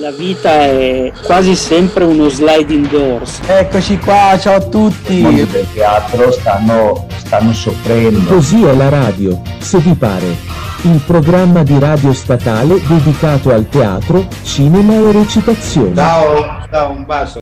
[0.00, 3.40] la vita è quasi sempre uno sliding doors.
[3.46, 5.18] Eccoci qua, ciao a tutti.
[5.18, 8.20] I mondi del teatro stanno, stanno soffrendo.
[8.32, 10.36] Così è la radio, se vi pare.
[10.82, 15.94] Il programma di radio statale dedicato al teatro, cinema e recitazione.
[15.94, 17.39] Ciao, ciao, un bacio.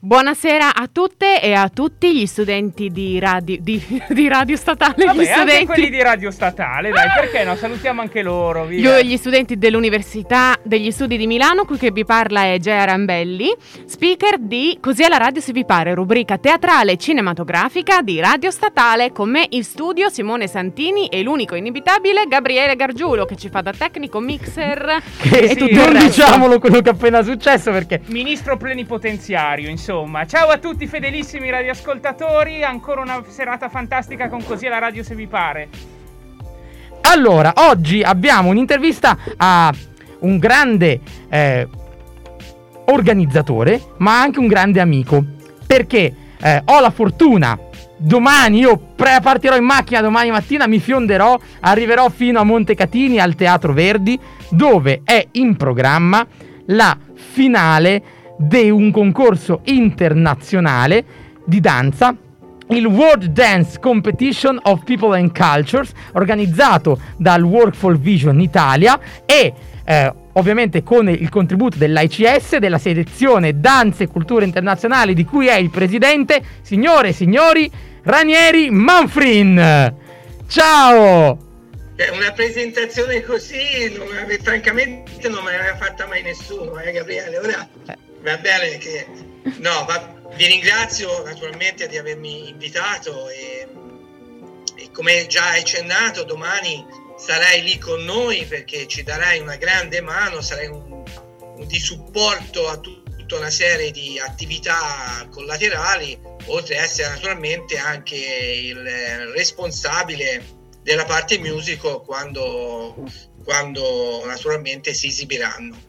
[0.00, 5.04] Buonasera a tutte e a tutti gli studenti di radio, di, di radio statale.
[5.04, 7.56] Vabbè, gli studenti, anche quelli di Radio Statale, dai, perché no?
[7.56, 8.98] Salutiamo anche loro, via.
[8.98, 13.52] Io, gli studenti dell'Università degli Studi di Milano, qui che vi parla è Gea Rambelli,
[13.86, 19.10] speaker di Così alla radio se vi pare, rubrica teatrale e cinematografica di Radio Statale.
[19.10, 23.72] Con me in studio Simone Santini e l'unico inevitabile Gabriele Gargiulo che ci fa da
[23.72, 28.56] tecnico mixer Che e sì, tutto non diciamolo quello che è appena successo perché ministro
[28.56, 29.86] plenipotenziario, insomma.
[29.88, 35.26] Ciao a tutti fedelissimi radioascoltatori, ancora una serata fantastica con Così alla radio se vi
[35.26, 35.68] pare.
[37.00, 39.72] Allora, oggi abbiamo un'intervista a
[40.18, 41.66] un grande eh,
[42.84, 45.24] organizzatore, ma anche un grande amico.
[45.66, 47.58] Perché eh, ho la fortuna,
[47.96, 53.34] domani io pre- partirò in macchina domani mattina, mi fionderò, arriverò fino a Montecatini al
[53.34, 56.26] Teatro Verdi, dove è in programma
[56.66, 61.04] la finale di un concorso internazionale
[61.44, 62.16] di danza
[62.70, 69.52] il World Dance Competition of People and Cultures, organizzato dal Workful Vision Italia e
[69.84, 75.56] eh, ovviamente con il contributo dell'ICS, della selezione Danze e Culture Internazionali, di cui è
[75.56, 77.70] il presidente, signore e signori,
[78.02, 79.94] Ranieri Manfrin.
[80.46, 81.38] Ciao!
[81.96, 84.06] Eh, Una presentazione così, non
[84.42, 87.38] francamente, non me l'aveva fatta mai nessuno, eh, Gabriele.
[87.38, 87.68] Ora
[88.28, 89.06] va bene che.
[89.58, 93.66] No, va- vi ringrazio naturalmente di avermi invitato e,
[94.76, 96.84] e come già hai accennato, domani
[97.16, 101.02] sarai lì con noi perché ci darai una grande mano, sarai un,
[101.56, 107.76] un di supporto a tu- tutta una serie di attività collaterali, oltre ad essere naturalmente
[107.76, 108.78] anche il
[109.34, 112.94] responsabile della parte musical quando,
[113.44, 115.87] quando naturalmente si esibiranno.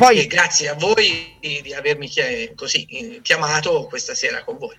[0.00, 2.08] Poi E grazie a voi di avermi
[2.56, 4.74] così, eh, chiamato questa sera con voi.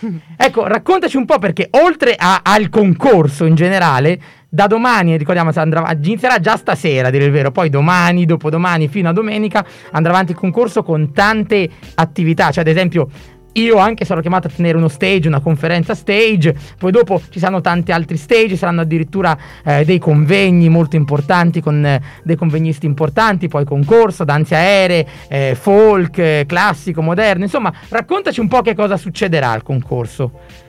[0.36, 5.96] Ecco, raccontaci un po' perché oltre a- al concorso in generale, da domani, ricordiamo, andrà,
[6.02, 10.32] inizierà già stasera, a dire il vero, poi domani, dopodomani, fino a domenica, andrà avanti
[10.32, 13.08] il concorso con tante attività, cioè ad esempio
[13.52, 17.60] io anche sarò chiamato a tenere uno stage, una conferenza stage, poi dopo ci saranno
[17.60, 23.48] tanti altri stage, saranno addirittura eh, dei convegni molto importanti con eh, dei convegnisti importanti,
[23.48, 28.96] poi concorso, danze aeree, eh, folk, eh, classico, moderno, insomma raccontaci un po' che cosa
[28.96, 30.68] succederà al concorso.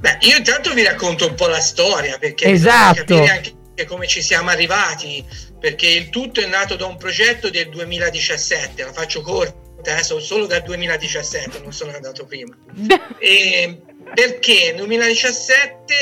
[0.00, 3.04] Beh, io intanto vi racconto un po' la storia perché Esatto.
[3.04, 5.24] capire anche come ci siamo arrivati,
[5.60, 9.54] perché il tutto è nato da un progetto del 2017, la faccio corta,
[9.84, 12.56] eh, sono solo dal 2017, non sono andato prima.
[13.18, 13.82] E
[14.14, 15.94] perché nel 2017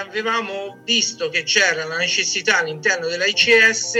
[0.00, 3.92] avevamo visto che c'era la necessità all'interno dell'ICS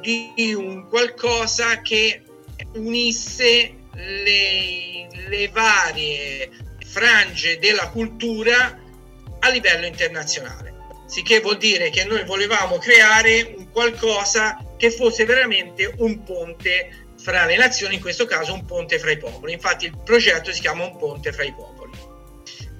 [0.00, 2.22] di un qualcosa che
[2.74, 6.50] unisse le, le varie
[6.84, 8.78] frange della cultura
[9.40, 10.72] a livello internazionale.
[11.06, 17.46] Sicché vuol dire che noi volevamo creare un qualcosa che fosse veramente un ponte fra
[17.46, 19.54] le nazioni, in questo caso un ponte fra i popoli.
[19.54, 21.92] Infatti il progetto si chiama Un ponte fra i popoli.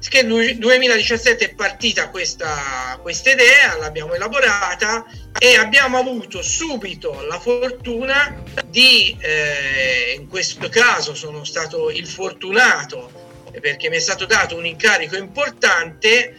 [0.06, 5.06] Che nel 2017 è partita questa, questa idea, l'abbiamo elaborata
[5.38, 13.22] e abbiamo avuto subito la fortuna di, eh, in questo caso sono stato il fortunato
[13.60, 16.36] perché mi è stato dato un incarico importante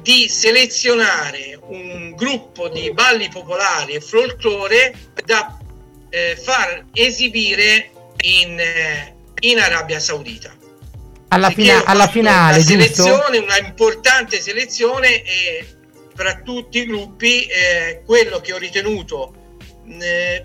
[0.00, 4.94] di selezionare un gruppo di balli popolari e folklore
[5.24, 5.57] da
[6.10, 7.90] eh, far esibire
[8.22, 10.54] in, eh, in Arabia Saudita.
[11.28, 15.66] Alla, fina- alla finale, una selezione, una importante selezione e
[16.18, 19.34] fra tutti i gruppi eh, quello che ho ritenuto
[20.00, 20.44] eh,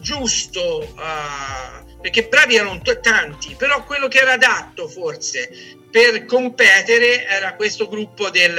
[0.00, 5.50] giusto ah, perché bravi erano tanti però quello che era adatto forse
[5.90, 8.56] per competere era questo gruppo del,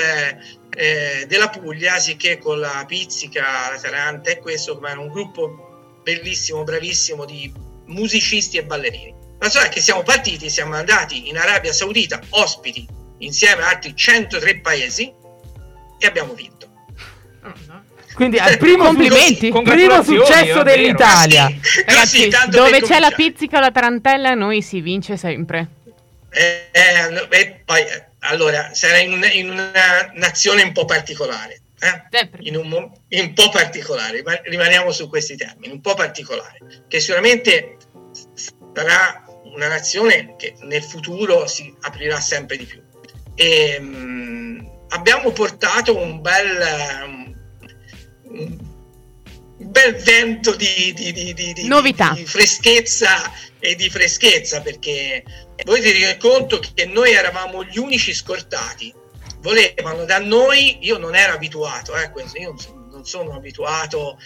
[0.69, 5.72] eh, della Puglia sicché con la Pizzica, la Taranta e questo ma era un gruppo
[6.03, 7.51] bellissimo, bravissimo di
[7.85, 12.87] musicisti e ballerini la storia è che siamo partiti, siamo andati in Arabia Saudita ospiti
[13.17, 15.11] insieme a altri 103 paesi
[15.99, 16.71] e abbiamo vinto.
[18.13, 19.39] Quindi al primo, Complimenti.
[19.39, 20.63] primo Congratulazioni, successo davvero.
[20.63, 21.47] dell'Italia.
[21.59, 23.15] Così, Ragazzi, tanto dove c'è la cominciare.
[23.15, 25.67] pizzica o la tarantella, noi si vince sempre.
[26.29, 31.62] Eh, eh, poi, eh, allora, sarà in in una nazione un po' particolare.
[31.83, 32.29] Eh?
[32.39, 36.57] in, un, in un po' particolare, ma rimaniamo su questi termini, un po' particolare,
[36.87, 37.77] che sicuramente
[38.73, 42.81] sarà una nazione che nel futuro si aprirà sempre di più.
[43.35, 47.27] E, ehm, mh, abbiamo portato un bel,
[48.23, 48.57] un
[49.57, 52.13] bel vento di, di, di, di, Novità.
[52.13, 55.23] di freschezza e di freschezza perché
[55.65, 58.93] voi vi rendete conto che noi eravamo gli unici scortati
[59.43, 62.55] volevano da noi, io non ero abituato, eh, questo, io
[62.89, 64.17] non sono abituato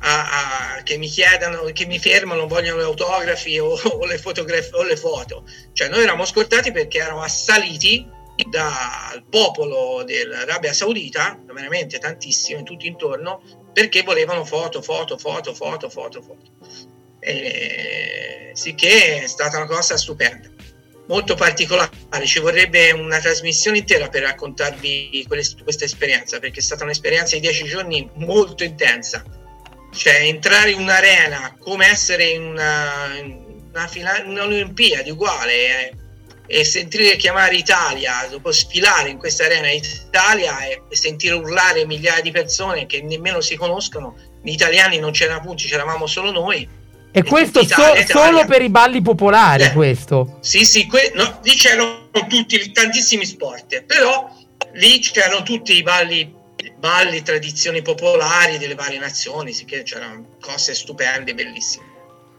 [0.00, 4.78] a, a, che mi chiedano, che mi fermano, vogliono le autografi o, o, le fotografie
[4.78, 5.44] o le foto.
[5.72, 8.06] Cioè noi eravamo scortati perché eravamo assaliti
[8.50, 13.40] dal popolo dell'Arabia Saudita, veramente tantissimo, tutti intorno,
[13.72, 16.50] perché volevano foto, foto, foto, foto, foto, foto.
[17.18, 20.50] E, sicché è stata una cosa stupenda
[21.06, 21.90] molto particolare,
[22.24, 27.64] ci vorrebbe una trasmissione intera per raccontarvi questa esperienza, perché è stata un'esperienza di dieci
[27.64, 29.24] giorni molto intensa.
[29.94, 33.14] Cioè entrare in un'arena, come essere in una,
[33.72, 35.92] una finale, un'Olimpiadi uguale, eh,
[36.48, 42.30] e sentire chiamare Italia, dopo sfilare in questa arena Italia e sentire urlare migliaia di
[42.30, 46.68] persone che nemmeno si conoscono, gli italiani non c'erano punti, c'eravamo solo noi
[47.16, 50.36] e questo so, solo per i balli popolari, eh, questo?
[50.42, 54.30] Sì, sì, que- no, lì c'erano tutti, tantissimi sport, però
[54.74, 56.30] lì c'erano tutti i balli,
[56.76, 61.86] balli, tradizioni popolari delle varie nazioni, sì che c'erano cose stupende, bellissime.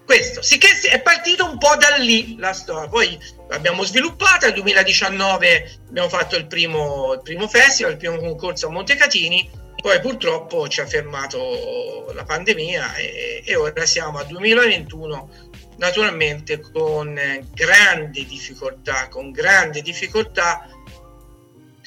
[0.05, 3.17] Questo, sì che è partito un po' da lì la storia, poi
[3.49, 8.69] l'abbiamo sviluppata, nel 2019 abbiamo fatto il primo, il primo festival, il primo concorso a
[8.69, 9.49] Montecatini,
[9.81, 15.29] poi purtroppo ci ha fermato la pandemia e, e ora siamo al 2021
[15.77, 17.13] naturalmente con
[17.53, 20.67] grande difficoltà, con grande difficoltà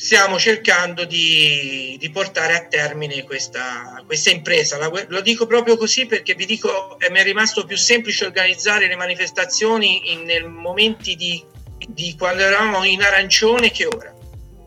[0.00, 4.78] stiamo cercando di, di portare a termine questa, questa impresa.
[4.78, 8.86] La, lo dico proprio così perché vi dico che mi è rimasto più semplice organizzare
[8.86, 11.44] le manifestazioni in, nei momenti di,
[11.86, 14.14] di quando eravamo in arancione che ora.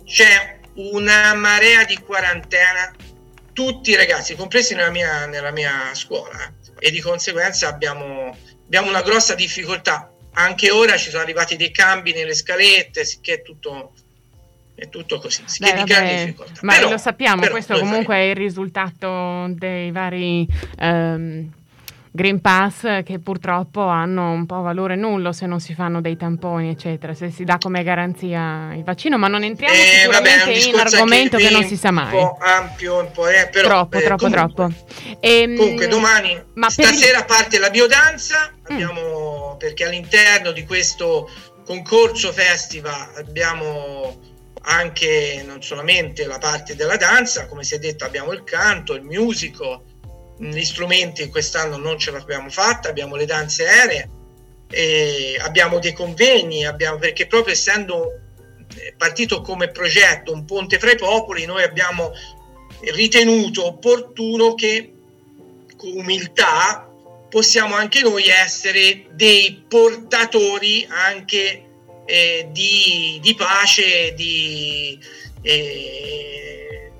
[0.05, 2.93] C'è una marea di quarantena
[3.53, 8.35] tutti i ragazzi, compresi nella mia, nella mia scuola, eh, e di conseguenza abbiamo,
[8.65, 10.11] abbiamo, una grossa difficoltà.
[10.33, 13.93] Anche ora ci sono arrivati dei cambi nelle scalette, che è tutto,
[14.75, 16.59] è tutto così, si Beh, vabbè, difficoltà.
[16.63, 20.47] Ma però, lo sappiamo, questo comunque è il risultato dei vari...
[20.79, 21.51] Um,
[22.15, 26.69] Green Pass che purtroppo hanno un po' valore nullo se non si fanno dei tamponi,
[26.69, 30.75] eccetera, se si dà come garanzia il vaccino, ma non entriamo eh, sicuramente vabbè, in
[30.75, 32.13] argomento che, che non si sa mai.
[32.13, 35.17] Un po' ampio, un po', eh, però, troppo, eh, troppo, comunque, troppo.
[35.19, 37.25] E, ehm, comunque domani, ma stasera il...
[37.25, 38.75] parte la biodanza, mm.
[38.75, 41.27] abbiamo, perché all'interno di questo
[41.65, 44.19] concorso festival abbiamo
[44.65, 49.01] anche non solamente la parte della danza, come si è detto abbiamo il canto, il
[49.01, 49.81] musical,
[50.51, 54.09] gli strumenti quest'anno non ce l'abbiamo fatta, abbiamo le danze aeree,
[55.39, 58.11] abbiamo dei convegni, abbiamo, perché proprio essendo
[58.75, 62.11] eh, partito come progetto un ponte fra i popoli, noi abbiamo
[62.93, 64.91] ritenuto opportuno che
[65.77, 66.89] con umiltà
[67.29, 71.65] possiamo anche noi essere dei portatori anche
[72.05, 74.99] eh, di, di, pace di,
[75.41, 76.91] eh,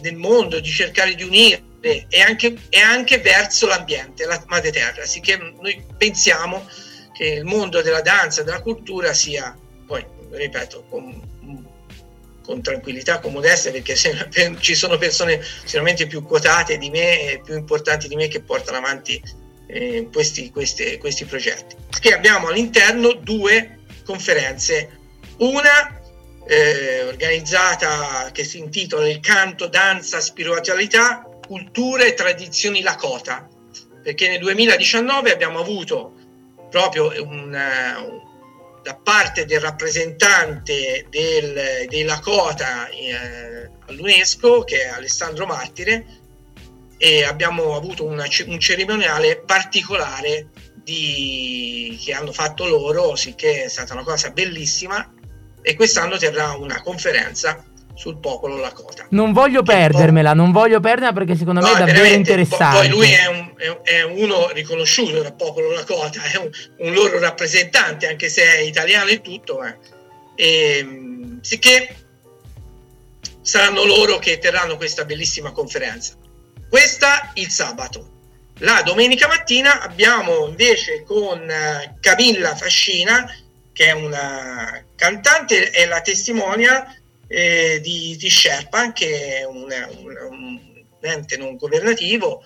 [0.00, 5.04] del mondo, di cercare di unire e anche, anche verso l'ambiente, la madre terra.
[5.04, 6.68] Sicché noi pensiamo
[7.12, 9.56] che il mondo della danza, della cultura sia,
[9.86, 11.22] poi ripeto, con,
[12.44, 14.28] con tranquillità, con modestia, perché se,
[14.60, 18.78] ci sono persone sicuramente più quotate di me e più importanti di me che portano
[18.78, 19.22] avanti
[19.68, 21.76] eh, questi, questi, questi progetti.
[21.88, 24.98] Che abbiamo all'interno due conferenze,
[25.38, 26.00] una
[26.46, 33.48] eh, organizzata che si intitola Il canto, danza, spiritualità cultura e tradizioni Lakota,
[34.02, 36.12] perché nel 2019 abbiamo avuto
[36.70, 38.26] proprio un, un
[38.86, 46.06] da parte del rappresentante del, dei Lakota eh, all'UNESCO, che è Alessandro Martire,
[46.96, 53.92] e abbiamo avuto una, un cerimoniale particolare di, che hanno fatto loro, sicché è stata
[53.92, 55.12] una cosa bellissima,
[55.60, 57.64] e quest'anno terrà una conferenza
[57.96, 59.06] sul popolo Lakota.
[59.10, 62.76] Non voglio perdermela, non voglio perderla perché secondo no, me è davvero interessante.
[62.76, 68.06] Poi lui è, un, è, uno riconosciuto dal popolo Lakota, è un, un, loro rappresentante,
[68.06, 69.64] anche se è italiano e tutto.
[69.64, 69.76] Eh.
[70.34, 71.96] E, sicché
[73.40, 76.14] saranno loro che terranno questa bellissima conferenza.
[76.68, 78.10] Questa il sabato.
[78.60, 83.26] La domenica mattina abbiamo invece con eh, Camilla Fascina,
[83.72, 86.94] che è una cantante e la testimonia
[87.28, 89.66] eh, di, di Sherpa, che è un,
[90.30, 90.60] un,
[91.00, 92.42] ente non governativo,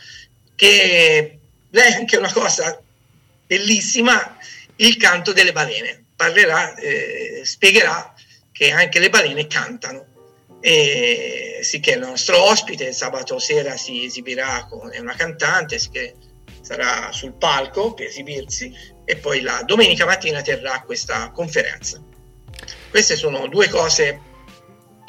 [0.55, 1.39] che
[1.71, 2.81] è anche una cosa
[3.47, 4.37] bellissima,
[4.77, 6.05] il canto delle balene.
[6.15, 8.15] Parlerà, eh, spiegherà
[8.53, 10.07] che anche le balene cantano.
[10.63, 16.15] E sì che il nostro ospite sabato sera si esibirà con una cantante che
[16.61, 18.71] sarà sul palco per esibirsi
[19.07, 22.03] e poi la domenica mattina terrà questa conferenza.
[22.91, 24.21] Queste sono due cose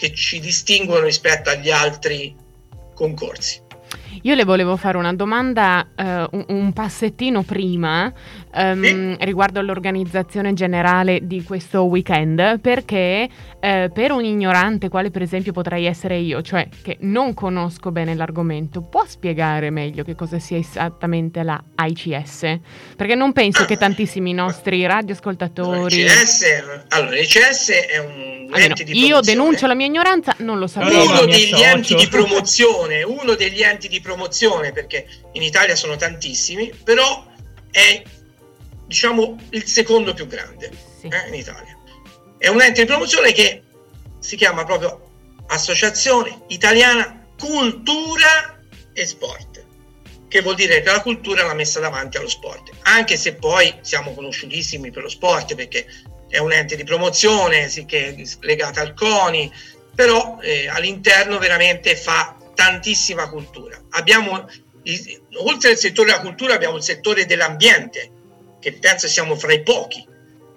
[0.02, 2.36] che ci distinguono rispetto agli altri
[2.96, 3.62] concorsi.
[4.24, 8.12] Io le volevo fare una domanda uh, un, un, passettino prima
[8.54, 9.16] um, sì.
[9.22, 15.86] riguardo all'organizzazione generale di questo weekend, perché uh, per un ignorante, quale per esempio potrei
[15.86, 21.42] essere io, cioè che non conosco bene l'argomento, può spiegare meglio che cosa sia esattamente
[21.42, 22.60] la ICS?
[22.96, 25.96] Perché non penso ah, che tantissimi nostri radioascoltatori...
[25.96, 31.04] L'ICS, allora, l'ICS è un Almeno, io denuncio la mia ignoranza, non lo sapevo.
[31.04, 36.72] Uno degli enti di promozione, uno degli enti di promozione, perché in Italia sono tantissimi,
[36.84, 37.26] però
[37.72, 38.04] è
[38.86, 41.08] diciamo il secondo più grande sì.
[41.08, 41.78] eh, in Italia.
[42.38, 43.64] È un ente di promozione che
[44.20, 45.10] si chiama proprio
[45.48, 48.60] Associazione Italiana Cultura
[48.94, 49.66] e Sport,
[50.28, 54.14] che vuol dire che la cultura l'ha messa davanti allo sport, anche se poi siamo
[54.14, 55.86] conosciutissimi per lo sport, perché
[56.32, 59.52] è un ente di promozione, sì, che è legata al CONI,
[59.94, 63.80] però eh, all'interno veramente fa tantissima cultura.
[63.92, 64.48] Abbiamo,
[65.44, 68.12] oltre al settore della cultura, abbiamo il settore dell'ambiente,
[68.60, 70.08] che penso siamo fra i pochi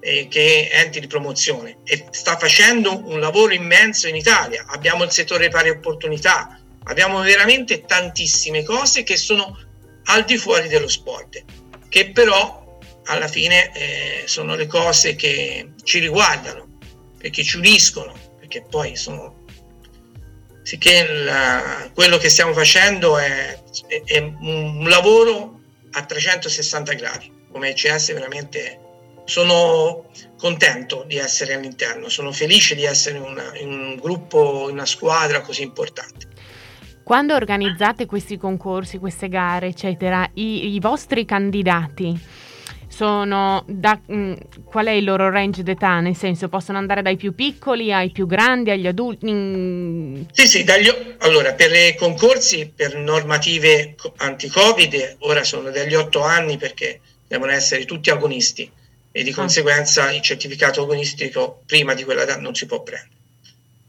[0.01, 4.65] eh, che enti di promozione e sta facendo un lavoro immenso in Italia.
[4.69, 9.59] Abbiamo il settore pari opportunità, abbiamo veramente tantissime cose che sono
[10.05, 11.43] al di fuori dello sport,
[11.89, 12.64] che però
[13.07, 16.79] alla fine eh, sono le cose che ci riguardano,
[17.19, 19.43] perché ci uniscono, perché poi sono...
[20.63, 25.61] Sicché la, quello che stiamo facendo è, è, è, un lavoro
[25.93, 28.79] a 360 gradi, come ECS veramente
[29.27, 35.43] sono contento di essere all'interno, sono felice di essere in un gruppo, in una squadra
[35.43, 36.29] così importante.
[37.03, 42.19] Quando organizzate questi concorsi, queste gare, eccetera, i, i vostri candidati
[42.95, 44.33] sono da, mh, mm,
[44.65, 45.99] qual è il loro range d'età?
[46.01, 49.31] Nel senso, possono andare dai più piccoli ai più grandi, agli adulti?
[49.31, 50.23] Mm.
[50.31, 56.57] Sì, sì, dagli, allora per i concorsi per normative anti-Covid ora sono dagli 8 anni
[56.57, 58.71] perché devono essere tutti agonisti
[59.11, 59.35] e di ah.
[59.35, 63.14] conseguenza il certificato agonistico prima di quella data non si può prendere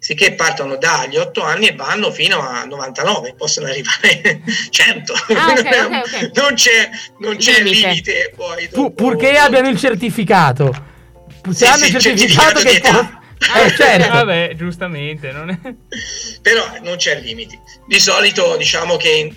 [0.05, 5.13] sicché partono dagli 8 anni e vanno fino a 99, possono arrivare 100.
[5.13, 6.31] Ah, okay, okay, okay.
[6.35, 7.87] non c'è, non c'è limite.
[7.87, 9.45] limite poi dopo, purché dopo...
[9.45, 10.71] abbiano il certificato.
[11.49, 13.61] Se sì, hanno sì, il certificato, certificato che può...
[13.63, 14.11] eh, certo.
[14.11, 15.31] Vabbè, giustamente.
[15.31, 15.73] Non è...
[16.39, 17.59] Però non c'è limiti.
[17.87, 19.33] Di solito diciamo che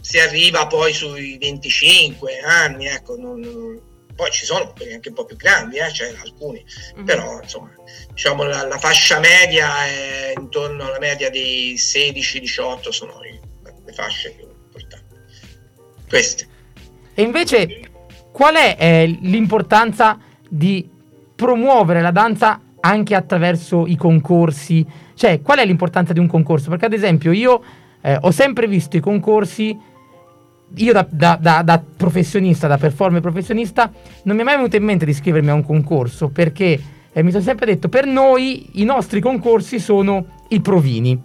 [0.00, 3.80] si arriva poi sui 25 anni, ecco, non, non...
[4.18, 6.64] poi ci sono quelli anche un po' più grandi, eh, cioè alcuni,
[6.96, 7.04] mm-hmm.
[7.04, 7.70] però insomma
[8.10, 14.44] diciamo, la, la, fascia media è intorno alla media dei 16-18 sono le fasce più
[14.64, 15.14] importanti.
[16.08, 16.48] Queste.
[17.14, 17.90] E invece
[18.32, 20.90] qual è eh, l'importanza di
[21.36, 24.84] promuovere la danza anche attraverso i concorsi?
[25.14, 26.70] Cioè, qual è l'importanza di un concorso?
[26.70, 27.62] Perché ad esempio io
[28.00, 29.78] eh, ho sempre visto i concorsi
[30.76, 33.90] io da, da, da, da, professionista, da performer professionista,
[34.24, 36.80] non mi è mai venuto in mente di iscrivermi a un concorso perché
[37.18, 41.20] e mi sono sempre detto, per noi i nostri concorsi sono i provini.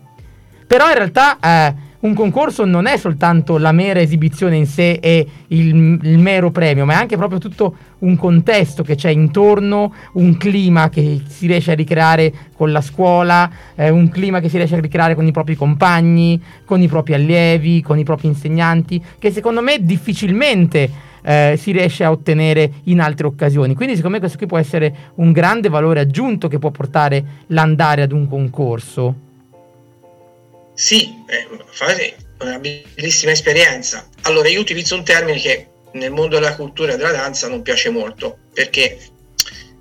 [0.65, 5.25] Però in realtà eh, un concorso non è soltanto la mera esibizione in sé e
[5.48, 10.36] il, il, mero premio, ma è anche proprio tutto un contesto che c'è intorno, un
[10.36, 14.75] clima che si riesce a ricreare con la scuola, eh, un clima che si riesce
[14.75, 19.31] a ricreare con i propri compagni, con i propri allievi, con i propri insegnanti, che
[19.31, 20.89] secondo me difficilmente
[21.24, 23.75] eh, si riesce a ottenere in altre occasioni.
[23.75, 28.01] Quindi secondo me questo qui può essere un grande valore aggiunto che può portare l'andare
[28.01, 29.31] ad un concorso.
[30.74, 34.08] Sì, eh, fare una bellissima esperienza.
[34.24, 37.89] Allora io utilizzo un termine che nel mondo della cultura e della danza non piace
[37.89, 38.98] molto perché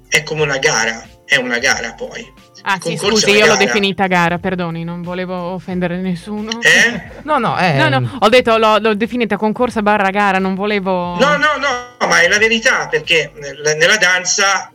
[0.09, 4.39] è come una gara, è una gara poi Ah sì, scusi, io l'ho definita gara,
[4.39, 6.61] perdoni, non volevo offendere nessuno.
[6.61, 7.11] Eh?
[7.25, 7.73] no, no, eh.
[7.73, 11.17] no, no, ho detto l'ho, l'ho definita concorsa barra gara, non volevo...
[11.19, 14.71] No, no, no, ma è la verità, perché nella danza,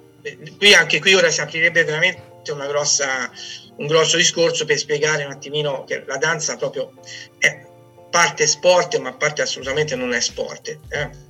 [0.57, 2.25] qui anche qui ora si aprirebbe veramente
[2.67, 3.29] grossa,
[3.77, 6.93] un grosso discorso per spiegare un attimino che la danza proprio
[7.37, 7.65] è
[8.09, 10.79] parte sport, ma parte assolutamente non è sport.
[10.89, 11.25] Eh?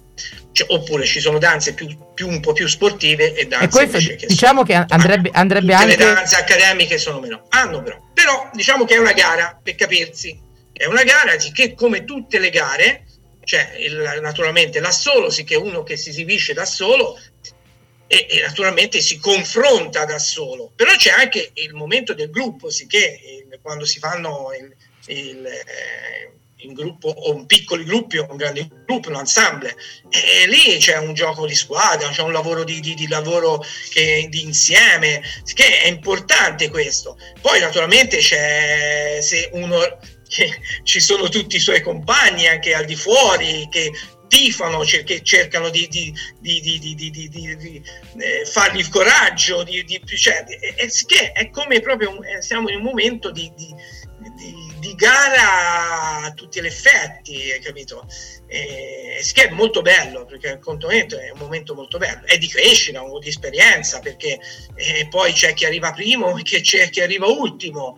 [0.51, 4.15] Cioè, oppure ci sono danze più, più, un po' più sportive e danze e questo,
[4.15, 8.49] che diciamo sono, che andrebbe, andrebbe anche le danze accademiche sono meno hanno però però
[8.51, 10.45] diciamo che è una gara per capirsi
[10.77, 13.05] è una gara che come tutte le gare,
[13.43, 17.19] cioè il, naturalmente l'assolo, sì che uno che si esibisce da solo
[18.07, 22.87] e, e, naturalmente si confronta da solo, però c'è anche il momento del gruppo, sì
[22.87, 24.75] che il, quando si fanno il,
[25.07, 29.75] il eh, in gruppo o in piccoli gruppi o in grandi gruppi, un ensemble.
[30.09, 34.27] E lì c'è un gioco di squadra, c'è un lavoro di, di, di lavoro che,
[34.29, 35.21] di insieme,
[35.53, 37.17] che è importante questo.
[37.41, 39.79] Poi naturalmente c'è se uno
[40.83, 43.91] ci sono tutti i suoi compagni anche al di fuori che
[44.27, 47.84] tifano, che cercano di, di, di, di
[48.17, 49.65] eh, fargli il coraggio,
[50.15, 53.51] cioè, è, è, è, come proprio siamo in un momento di,
[54.98, 58.05] gara a tutti gli effetti, capito?
[58.48, 63.03] E, che è molto bello perché contomento è un momento molto bello, è di crescita,
[63.19, 64.39] di esperienza perché
[64.75, 67.98] eh, poi c'è chi arriva primo e c'è chi arriva ultimo.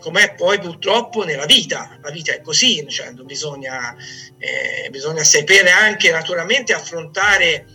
[0.00, 3.96] Com'è poi purtroppo nella vita, la vita è così, cioè bisogna,
[4.38, 7.66] eh, bisogna sapere anche naturalmente affrontare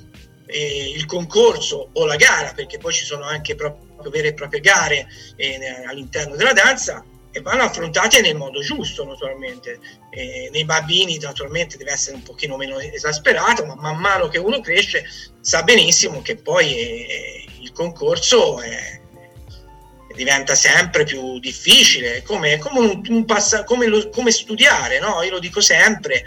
[0.45, 4.59] eh, il concorso o la gara, perché poi ci sono anche proprio vere e proprie
[4.59, 9.79] gare eh, all'interno della danza, e vanno affrontate nel modo giusto naturalmente.
[10.09, 14.61] E nei bambini naturalmente deve essere un pochino meno esasperato, ma man mano che uno
[14.61, 15.05] cresce
[15.41, 19.01] sa benissimo che poi eh, il concorso è,
[20.15, 25.21] diventa sempre più difficile, come, come, un, un passa, come, lo, come studiare, no?
[25.21, 26.23] io lo dico sempre,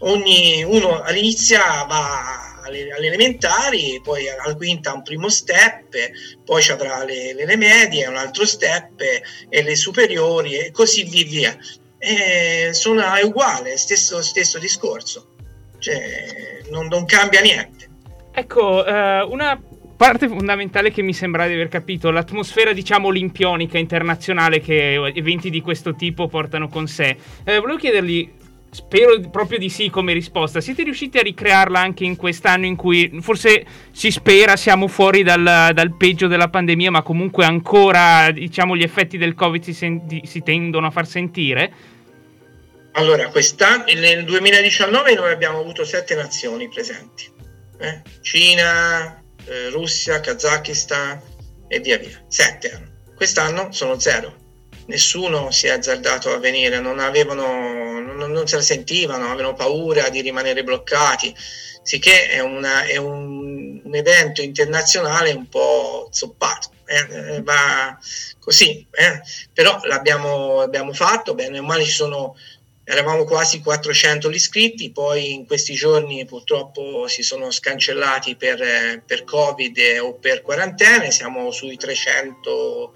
[0.00, 5.94] ogni uno all'inizio va alle, elementari, poi al quinta un primo step,
[6.44, 9.00] poi ci avrà le, le, medie, un altro step
[9.48, 11.56] e le superiori e così via.
[11.98, 15.34] E sono, è uguale, stesso, stesso discorso,
[15.78, 17.88] cioè, non, non cambia niente.
[18.32, 19.60] Ecco, eh, una
[20.00, 25.60] parte fondamentale che mi sembra di aver capito, l'atmosfera diciamo olimpionica internazionale che eventi di
[25.60, 27.18] questo tipo portano con sé.
[27.44, 28.32] Eh, volevo chiedergli
[28.72, 30.60] Spero proprio di sì come risposta.
[30.60, 35.72] Siete riusciti a ricrearla anche in quest'anno in cui forse si spera siamo fuori dal,
[35.74, 40.42] dal peggio della pandemia, ma comunque ancora diciamo, gli effetti del Covid si, senti, si
[40.42, 41.72] tendono a far sentire?
[42.92, 47.28] Allora, nel 2019 noi abbiamo avuto sette nazioni presenti.
[47.76, 48.02] Eh?
[48.20, 51.20] Cina, eh, Russia, Kazakistan
[51.68, 52.22] e via via.
[52.28, 52.88] Sette.
[53.14, 54.40] Quest'anno sono zero
[54.90, 60.08] nessuno si è azzardato a venire, non, avevano, non, non se la sentivano, avevano paura
[60.08, 61.34] di rimanere bloccati,
[61.82, 67.96] sicché è, una, è un, un, evento internazionale un po' zoppato, eh, eh, va
[68.40, 69.22] così, eh.
[69.52, 72.36] però l'abbiamo abbiamo fatto, bene o male ci sono
[72.90, 79.24] eravamo quasi 400 gli iscritti, poi in questi giorni purtroppo si sono scancellati per, per
[79.24, 82.92] Covid o per quarantene, siamo sui 300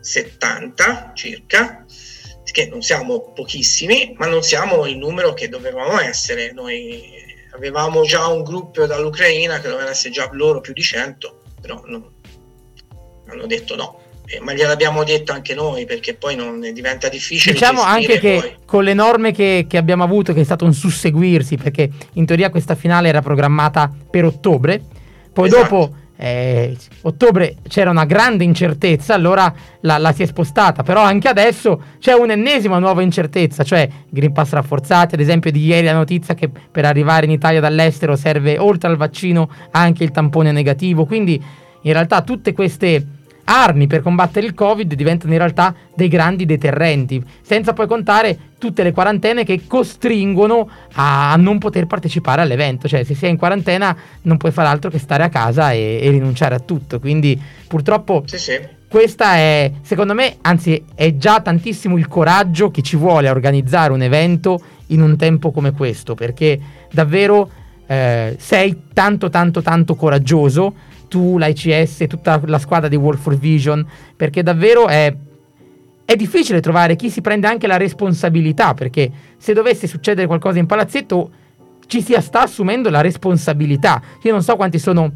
[0.00, 1.84] 70 circa,
[2.44, 6.52] che non siamo pochissimi, ma non siamo il numero che dovevamo essere.
[6.52, 7.12] Noi
[7.52, 12.12] avevamo già un gruppo dall'Ucraina che dovevano essere già loro più di 100, però no,
[13.26, 14.06] hanno detto no.
[14.30, 17.54] Eh, ma gliel'abbiamo detto anche noi perché poi non diventa difficile.
[17.54, 18.56] Diciamo anche che poi.
[18.66, 22.50] con le norme che, che, abbiamo avuto, che è stato un susseguirsi, perché in teoria
[22.50, 24.82] questa finale era programmata per ottobre,
[25.32, 25.62] poi esatto.
[25.62, 31.28] dopo eh, ottobre c'era una grande incertezza, allora la, la, si è spostata, però anche
[31.28, 36.34] adesso c'è un'ennesima nuova incertezza, cioè Green Pass rafforzati, ad esempio di ieri la notizia
[36.34, 41.42] che per arrivare in Italia dall'estero serve oltre al vaccino anche il tampone negativo, quindi
[41.80, 43.06] in realtà tutte queste
[43.48, 48.82] armi per combattere il Covid diventano in realtà dei grandi deterrenti, senza poi contare tutte
[48.82, 54.36] le quarantene che costringono a non poter partecipare all'evento, cioè se sei in quarantena non
[54.36, 58.38] puoi fare altro che stare a casa e, e rinunciare a tutto, quindi purtroppo sì,
[58.38, 58.58] sì.
[58.86, 63.92] questa è, secondo me, anzi è già tantissimo il coraggio che ci vuole a organizzare
[63.92, 67.50] un evento in un tempo come questo, perché davvero
[67.86, 70.74] eh, sei tanto tanto tanto coraggioso
[71.08, 75.14] tu, l'ICS, tutta la squadra di World for Vision, perché davvero è,
[76.04, 80.66] è difficile trovare chi si prende anche la responsabilità, perché se dovesse succedere qualcosa in
[80.66, 81.30] palazzetto
[81.86, 84.00] ci si sta assumendo la responsabilità.
[84.22, 85.10] Io non so quanti sono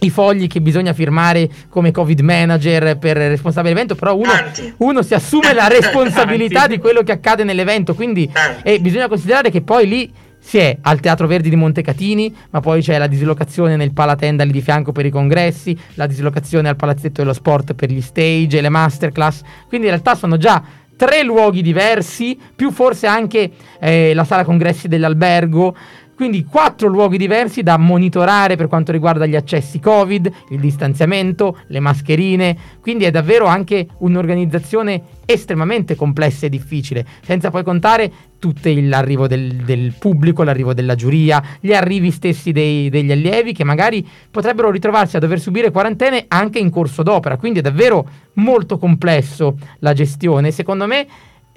[0.00, 4.32] i fogli che bisogna firmare come Covid manager per responsabile evento, però uno,
[4.78, 8.30] uno si assume la responsabilità di quello che accade nell'evento, quindi
[8.62, 10.12] e bisogna considerare che poi lì
[10.50, 14.50] si è al Teatro Verdi di Montecatini, ma poi c'è la dislocazione nel Palatenda lì
[14.50, 18.60] di fianco per i congressi, la dislocazione al Palazzetto dello Sport per gli stage e
[18.60, 19.42] le masterclass.
[19.68, 20.60] Quindi in realtà sono già
[20.96, 25.76] tre luoghi diversi, più forse anche eh, la sala congressi dell'albergo.
[26.20, 31.80] Quindi quattro luoghi diversi da monitorare per quanto riguarda gli accessi Covid, il distanziamento, le
[31.80, 39.26] mascherine, quindi è davvero anche un'organizzazione estremamente complessa e difficile, senza poi contare tutto l'arrivo
[39.26, 44.70] del, del, pubblico, l'arrivo della giuria, gli arrivi stessi dei, degli allievi che magari potrebbero
[44.70, 49.94] ritrovarsi a dover subire quarantene anche in corso d'opera, quindi è davvero molto complesso la
[49.94, 50.50] gestione.
[50.50, 51.06] Secondo me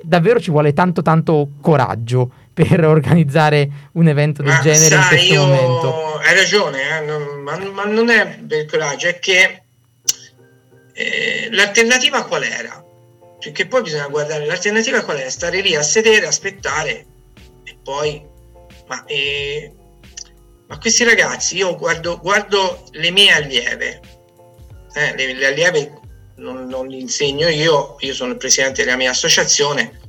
[0.04, 5.08] davvero ci vuole tanto tanto coraggio per organizzare un evento del ma genere sai, in
[5.08, 5.42] questo io...
[5.42, 6.18] momento.
[6.18, 7.06] Hai ragione, eh?
[7.06, 9.64] non, ma, ma, non è per coraggio, è che
[10.94, 12.84] eh, l'alternativa qual era?
[13.40, 15.30] Perché poi bisogna guardare l'alternativa qual è?
[15.30, 17.06] Stare lì a sedere, aspettare
[17.64, 18.32] e poi...
[18.88, 19.72] Ma, eh,
[20.68, 24.02] ma questi ragazzi, io guardo, guardo le mie allieve,
[24.94, 26.02] eh, le, le allieve
[26.36, 30.00] non, non li insegno io, io sono il presidente della mia associazione,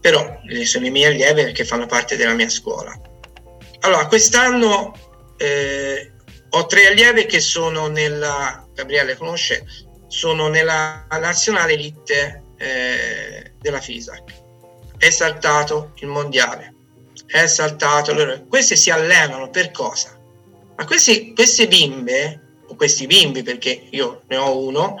[0.00, 2.98] però sono i miei allievi che fanno parte della mia scuola.
[3.80, 4.94] Allora, quest'anno
[5.36, 6.12] eh,
[6.50, 9.64] ho tre allievi che sono nella, Gabriele conosce,
[10.08, 14.42] sono nella nazionale elite eh, della FISAC.
[14.96, 16.74] È saltato il mondiale,
[17.26, 20.18] è saltato, allora, queste si allenano per cosa?
[20.76, 22.43] Ma questi, queste bimbe
[22.76, 24.96] questi bimbi, perché io ne ho uno,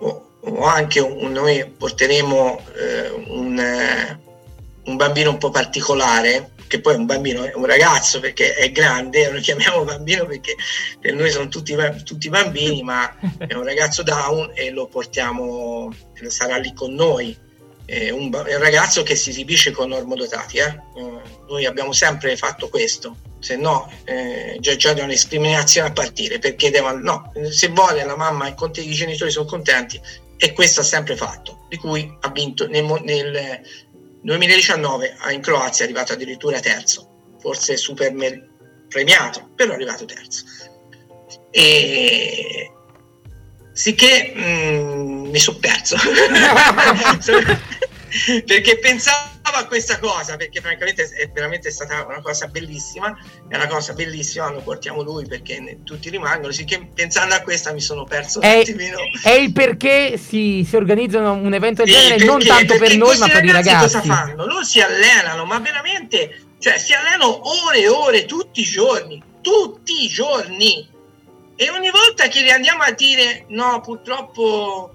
[0.00, 4.20] o, o anche un, noi porteremo eh, un, eh,
[4.84, 8.70] un, bambino un po' particolare, che poi è un bambino, è un ragazzo perché è
[8.70, 10.54] grande, lo chiamiamo bambino perché
[11.00, 11.74] per noi sono tutti,
[12.04, 15.92] tutti bambini, ma è un ragazzo down e lo portiamo,
[16.28, 17.46] sarà lì con noi.
[17.88, 20.78] È un, un ragazzo che si esibisce con normodotati, eh?
[21.48, 26.38] noi abbiamo sempre fatto questo, se no eh, già, già da una discriminazione a partire
[26.38, 29.98] perché devono, no, se vuole la mamma e i genitori sono contenti
[30.36, 33.60] e questo ha sempre fatto di cui ha vinto nel, nel
[34.22, 38.12] 2019 in Croazia è arrivato addirittura terzo forse super
[38.88, 40.44] premiato però è arrivato terzo
[41.50, 42.70] e
[43.72, 45.96] sicché mh, mm, mi sono perso
[48.46, 53.16] perché pensavo a questa cosa perché francamente è veramente stata una cosa bellissima
[53.48, 57.80] è una cosa bellissima lo portiamo lui perché tutti rimangono sicché pensando a questa mi
[57.80, 58.62] sono perso è,
[59.22, 62.96] è il perché si, si organizzano un evento del sì, genere perché, non tanto per
[62.96, 64.46] noi ma per i ragazzi cosa fanno?
[64.46, 70.04] loro si allenano ma veramente cioè si allenano ore e ore tutti i giorni tutti
[70.04, 70.96] i giorni.
[71.56, 74.92] E ogni volta che gli andiamo a dire no purtroppo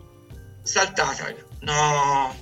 [0.61, 2.35] saltata no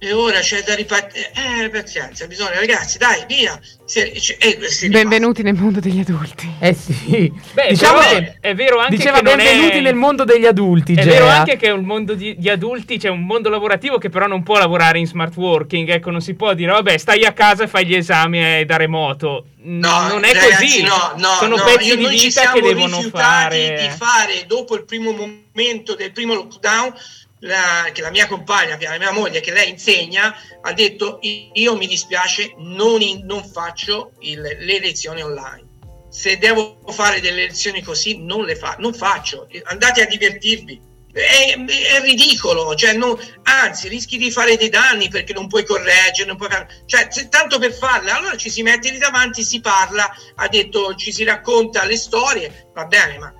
[0.00, 1.32] e ora c'è da ripartire.
[1.34, 3.58] Eh, pazienza, bisogna, ragazzi, dai, via.
[3.84, 6.48] Se, eh, benvenuti nel mondo degli adulti.
[6.60, 7.32] Eh sì.
[7.52, 9.80] Beh, diciamo che è vero anche diceva che benvenuti è...
[9.80, 10.94] nel mondo degli adulti.
[10.94, 11.12] È Gea.
[11.12, 14.26] vero anche che è un mondo di, di, adulti, c'è un mondo lavorativo che però
[14.26, 15.88] non può lavorare in smart working.
[15.88, 18.76] Ecco, non si può dire, vabbè, stai a casa e fai gli esami eh, da
[18.76, 19.46] remoto.
[19.60, 20.82] No, non è ragazzi, così.
[20.82, 23.78] No, no, Sono no, pezzi di vita che devono fare.
[23.80, 26.94] di fare dopo il primo momento del primo lockdown
[27.40, 31.86] la, che la mia compagna, la mia moglie, che lei insegna, ha detto io mi
[31.86, 35.66] dispiace, non, in, non faccio il, le lezioni online.
[36.10, 39.46] Se devo fare delle lezioni così, non le fa, non faccio.
[39.64, 40.86] Andate a divertirvi.
[41.12, 46.28] È, è ridicolo, cioè non, anzi rischi di fare dei danni perché non puoi correggere,
[46.28, 46.50] non puoi
[46.86, 51.10] cioè tanto per farla, allora ci si mette lì davanti, si parla, ha detto ci
[51.10, 53.32] si racconta le storie, va bene, ma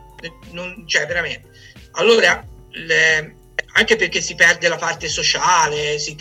[0.51, 1.51] non, cioè veramente.
[1.93, 3.38] Allora, le,
[3.79, 6.17] anche perché si perde la parte sociale, si,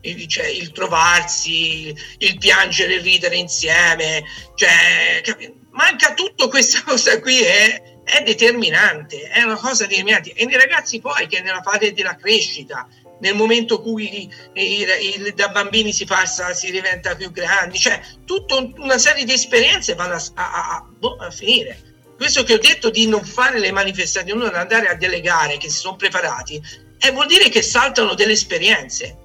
[0.00, 4.24] il, cioè, il trovarsi, il piangere, il ridere insieme,
[4.56, 5.22] cioè,
[5.70, 10.32] manca tutto questa cosa qui è, è, determinante, è una cosa determinante.
[10.32, 12.88] E nei ragazzi poi che nella fase della crescita,
[13.20, 14.88] nel momento in cui il,
[15.24, 19.94] il, da bambini si passa, si diventa più grandi, cioè tutta una serie di esperienze
[19.94, 23.70] vanno a, a, a, boh, a finire questo che ho detto di non fare le
[23.70, 26.60] manifestazioni, non andare a delegare, che si sono preparati,
[26.98, 29.18] eh, vuol dire che saltano delle esperienze.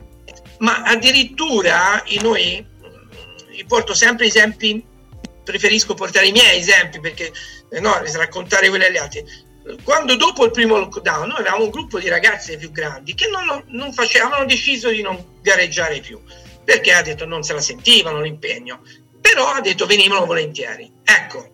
[0.60, 2.66] Ma addirittura noi,
[3.52, 4.84] io porto sempre esempi,
[5.44, 7.32] preferisco portare i miei esempi perché
[7.70, 9.24] eh, no, raccontare quelli agli altri.
[9.84, 13.64] Quando dopo il primo lockdown noi avevamo un gruppo di ragazze più grandi che non,
[13.68, 16.20] non facevano, deciso di non gareggiare più
[16.64, 18.82] perché ha detto non se la sentivano l'impegno,
[19.20, 20.92] però ha detto venivano volentieri.
[21.04, 21.52] Ecco,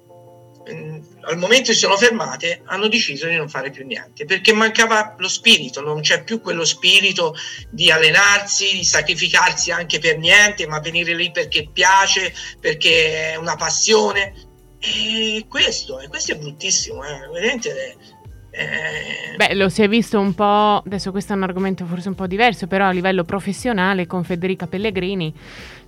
[0.72, 5.16] Mm, al momento si sono fermate, hanno deciso di non fare più niente perché mancava
[5.18, 7.36] lo spirito, non c'è più quello spirito
[7.70, 13.56] di allenarsi, di sacrificarsi anche per niente, ma venire lì perché piace, perché è una
[13.56, 14.34] passione.
[14.80, 17.28] E questo, e questo è bruttissimo, eh.
[17.32, 17.98] veramente.
[18.52, 19.36] Eh...
[19.36, 22.28] Beh, lo si è visto un po', adesso questo è un argomento forse un po'
[22.28, 25.34] diverso, però a livello professionale con Federica Pellegrini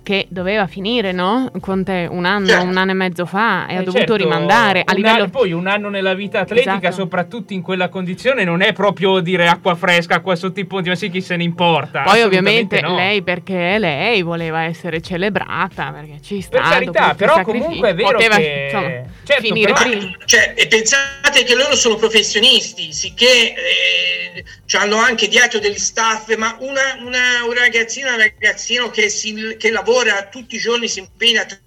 [0.02, 1.50] che doveva finire, no?
[1.60, 2.64] Conte un anno, Certo.
[2.64, 5.16] un anno e mezzo fa e Eh, ha dovuto certo, rimandare a un livello...
[5.24, 6.94] anno- poi un anno nella vita atletica, Esatto.
[6.94, 10.94] soprattutto in quella condizione, non è proprio dire acqua fresca, acqua sotto i ponti, ma
[10.94, 12.02] sì, chi se ne importa.
[12.02, 12.96] Poi ovviamente no.
[12.96, 18.12] lei perché lei voleva essere celebrata, perché ci sta Per carità, però comunque è vero
[18.12, 18.88] Poteva, che- insomma,
[19.24, 20.16] certo, finire però- prima.
[20.24, 24.44] Cioè, e pensate che loro sono professionisti, sicché eh,
[24.78, 29.70] hanno anche dietro degli staff, ma una, una, una ragazzina, un ragazzino che, si, che
[29.70, 29.88] lavora
[30.30, 31.60] tutti i giorni, si impegna tre,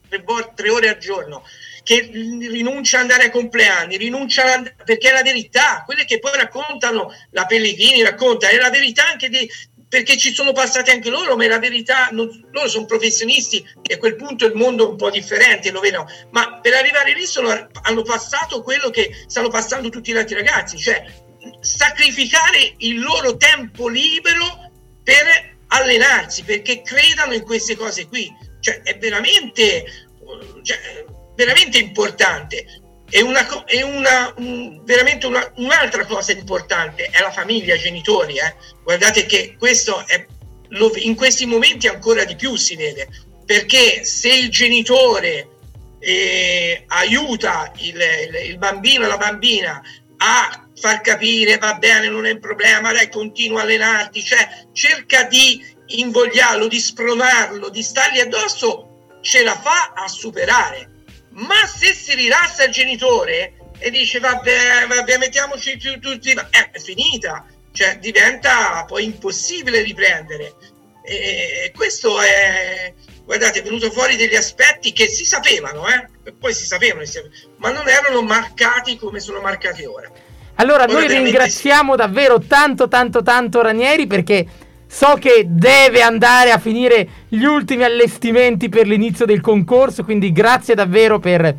[0.55, 1.43] tre ore al giorno,
[1.83, 6.31] che rinuncia ad andare ai compleanni, rinuncia ad- perché è la verità, quelle che poi
[6.36, 9.49] raccontano, la Pellegrini racconta, è la verità anche di,
[9.89, 13.95] perché ci sono passati anche loro, ma è la verità, non- loro sono professionisti e
[13.95, 17.25] a quel punto il mondo è un po' differente, lo vedono, ma per arrivare lì
[17.25, 21.05] sono- hanno passato quello che stanno passando tutti gli altri ragazzi, cioè
[21.59, 24.71] sacrificare il loro tempo libero
[25.03, 28.31] per allenarsi, perché credano in queste cose qui,
[28.62, 29.83] cioè è veramente,
[30.63, 31.05] cioè,
[31.36, 32.65] veramente importante.
[33.09, 38.38] E una, e una- un- veramente una- un'altra cosa importante è la famiglia, i genitori.
[38.38, 38.55] eh.
[38.83, 40.25] Guardate che questo è,
[40.69, 43.07] lo- in questi momenti ancora di più si vede,
[43.45, 45.47] perché se il genitore
[45.99, 49.81] eh, aiuta il, il- il bambino la bambina
[50.17, 55.23] a far capire va bene, non è un problema, dai, continua a allenarti, cioè cerca
[55.23, 61.05] di invogliarlo, di spronarlo, di stargli addosso, ce la fa a superare.
[61.35, 67.45] Ma se si rilassa il genitore e dice vabbè, vabbè mettiamoci tutti, eh, è finita,
[67.71, 70.53] cioè diventa poi impossibile riprendere.
[71.05, 72.93] E questo è,
[73.23, 76.31] guardate, è venuto fuori degli aspetti che si sapevano, eh?
[76.37, 77.05] poi si sapevano,
[77.59, 80.11] ma non erano marcati come sono marcati ora.
[80.55, 84.45] Allora, Ora noi ringraziamo davvero tanto, tanto, tanto Ranieri perché
[84.87, 90.03] so che deve andare a finire gli ultimi allestimenti per l'inizio del concorso.
[90.03, 91.55] Quindi, grazie davvero per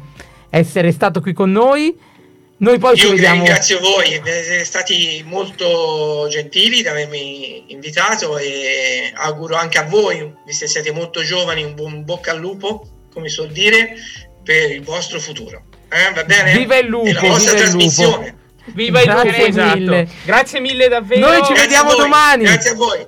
[0.50, 2.12] essere stato qui con noi.
[2.56, 3.42] Noi poi ci Io vi vediamo.
[3.42, 10.64] ringrazio voi, siete stati molto gentili di avermi invitato e auguro anche a voi, visto
[10.64, 13.96] che siete molto giovani, un buon bocca al lupo, come so dire,
[14.44, 15.64] per il vostro futuro.
[15.90, 16.56] Eh, va bene?
[16.56, 18.42] Viva il lupo, E la vostra viva il lupo.
[18.66, 19.78] Viva il Grazie esatto.
[19.78, 20.08] mille.
[20.24, 21.20] Grazie mille davvero.
[21.20, 22.44] Noi ci Grazie vediamo domani.
[22.44, 23.06] Grazie a voi.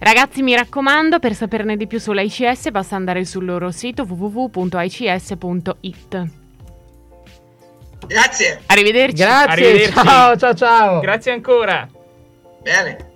[0.00, 5.36] Ragazzi, mi raccomando, per saperne di più sull'ICS basta andare sul loro sito www.ics.it.
[8.06, 8.60] Grazie.
[8.66, 9.16] Arrivederci.
[9.16, 9.92] Grazie, Arrivederci.
[9.92, 11.00] ciao, ciao, ciao.
[11.00, 11.88] Grazie ancora.
[12.62, 13.07] Bene.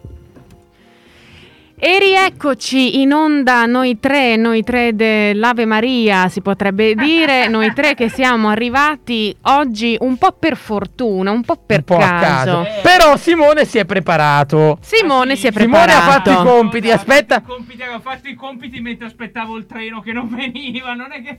[1.85, 7.95] E rieccoci in onda noi tre, noi tre dell'Ave Maria si potrebbe dire, noi tre
[7.97, 12.63] che siamo arrivati oggi un po' per fortuna, un po' per Un po' a caso.
[12.63, 12.67] caso.
[12.83, 14.79] Però Simone si è preparato.
[14.81, 15.41] Simone Ah, sì.
[15.41, 15.99] si è Simone preparato.
[16.09, 17.35] ha fatto i compiti, No, aspetta.
[17.35, 20.95] ho fatto i compiti, Avevo fatto i compiti mentre aspettavo il treno che non veniva.
[20.95, 21.37] Non è che.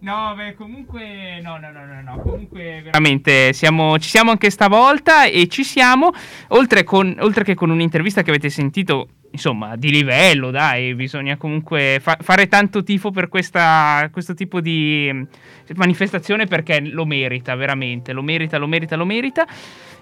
[0.00, 1.40] No, beh, comunque.
[1.40, 2.20] No, no, no, no, no.
[2.22, 6.10] Comunque, veramente siamo, ci siamo anche stavolta e ci siamo.
[6.48, 9.10] Oltre, con, oltre che con un'intervista che avete sentito.
[9.30, 15.26] Insomma, di livello, dai, bisogna comunque fa- fare tanto tifo per questa, questo tipo di
[15.74, 19.46] manifestazione perché lo merita, veramente, lo merita, lo merita, lo merita.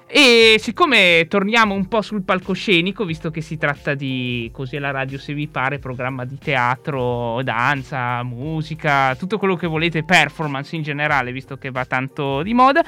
[0.08, 4.92] E siccome torniamo un po' sul palcoscenico, visto che si tratta di così è la
[4.92, 10.82] radio se vi pare, programma di teatro, danza, musica, tutto quello che volete, performance in
[10.82, 12.84] generale, visto che va tanto di moda,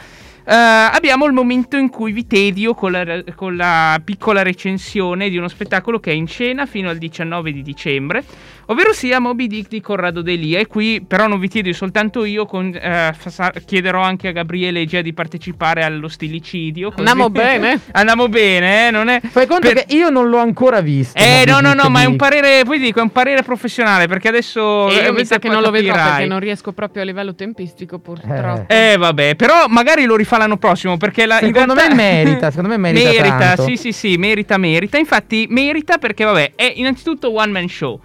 [0.54, 5.48] abbiamo il momento in cui vi tedio con la, con la piccola recensione di uno
[5.48, 8.24] spettacolo che è in scena fino al 19 di dicembre,
[8.70, 10.58] ovvero sia Moby Dick di Corrado Delia.
[10.58, 14.80] E qui però non vi tedio soltanto io, con- eh, fa- chiederò anche a Gabriele
[14.80, 16.90] e Gia di partecipare allo stilicidio.
[16.90, 17.80] così- Andiamo bene.
[17.92, 19.20] Andiamo bene, eh, non è...
[19.22, 21.18] Fai conto per- che io non l'ho ancora visto.
[21.18, 24.06] Eh no no no Moby ma è un parere poi dico è un parere professionale
[24.06, 27.04] perché adesso E io mi sa che non lo vedrò perché non riesco proprio a
[27.04, 28.64] livello tempistico purtroppo.
[28.68, 32.68] Eh vabbè, però magari lo rifà l'anno prossimo perché la, Secondo realtà- me merita, secondo
[32.70, 33.62] me merita Merita, tanto.
[33.64, 34.98] sì sì sì, merita, merita.
[34.98, 37.98] Infatti merita perché vabbè, è innanzitutto one man show.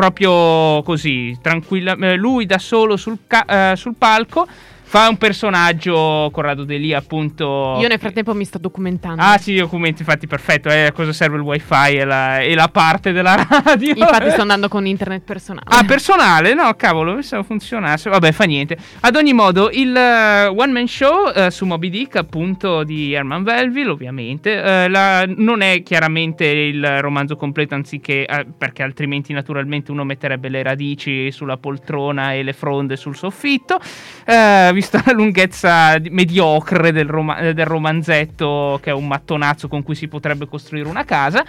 [0.00, 4.48] Proprio così, tranquilla, eh, lui da solo sul, ca- eh, sul palco
[4.90, 9.22] fa un personaggio Corrado Delia appunto Io nel frattempo mi sto documentando.
[9.22, 12.66] Ah sì, documenti infatti perfetto, eh, a cosa serve il wifi e la, e la
[12.66, 15.66] parte della radio Infatti sto andando con internet personale.
[15.68, 16.54] Ah, personale?
[16.54, 18.10] No, cavolo, pensavo funzionasse.
[18.10, 18.76] Vabbè, fa niente.
[19.02, 23.42] Ad ogni modo, il eh, one man show eh, su Moby Dick, appunto, di Herman
[23.42, 28.26] Melville, ovviamente, eh, la- non è chiaramente il romanzo completo, anziché
[28.58, 33.78] perché altrimenti, naturalmente, uno metterebbe le radici sulla poltrona e le fronde sul soffitto.
[34.24, 37.08] Eh, vi vista la lunghezza di- mediocre del,
[37.40, 41.44] eh, del romanzetto, che è un mattonazzo con cui si potrebbe costruire una casa.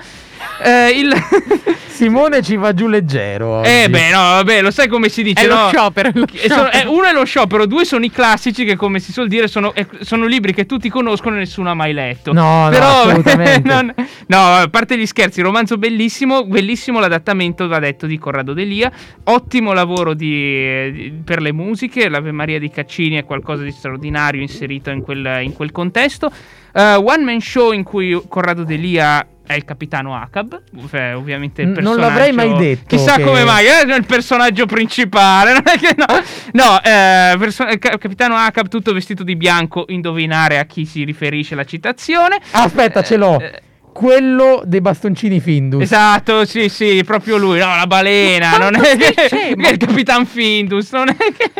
[0.63, 1.11] Eh, il...
[1.91, 3.63] Simone ci va giù leggero.
[3.63, 3.91] eh, oggi.
[3.91, 5.67] beh, no, vabbè, lo sai come si dice, È lo no?
[5.67, 6.09] sciopero.
[6.09, 6.91] è lo Eh, sono- eh, sciopero.
[6.93, 9.85] uno è lo sciopero, due sono i classici che, come si suol dire, sono, eh,
[9.99, 12.33] sono libri che tutti conoscono e nessuno ha mai letto.
[12.33, 13.67] No, no, Però, assolutamente.
[13.69, 13.93] non-
[14.27, 18.91] no, a parte gli scherzi, romanzo bellissimo, bellissimo l'adattamento, va detto, di Corrado Delia.
[19.25, 22.09] Ottimo lavoro di- di- per le musiche.
[22.09, 26.31] L'Ave Maria di Caccini è qualcosa di straordinario inserito in quel, in quel contesto.
[26.73, 31.69] Eh, one man show in cui Corrado Delia è il capitano Acab, cioè, ovviamente il
[31.69, 32.07] N- non personaggio...
[32.07, 35.51] l'avrei mai detto Chissà che- come mai, eh, è il personaggio principale.
[35.59, 36.05] Non è che no,
[36.53, 41.03] no eh, perso- eh, ca- capitano Acab tutto vestito di bianco, indovinare a chi si
[41.03, 42.39] riferisce la citazione.
[42.51, 43.39] Aspetta, ce l'ho.
[43.41, 43.61] Eh,
[43.93, 45.81] Quello dei bastoncini Findus.
[45.81, 47.59] Esatto, sì, sì, proprio lui.
[47.59, 51.51] No, la balena, non è che, è il Capitan Findus, non è che...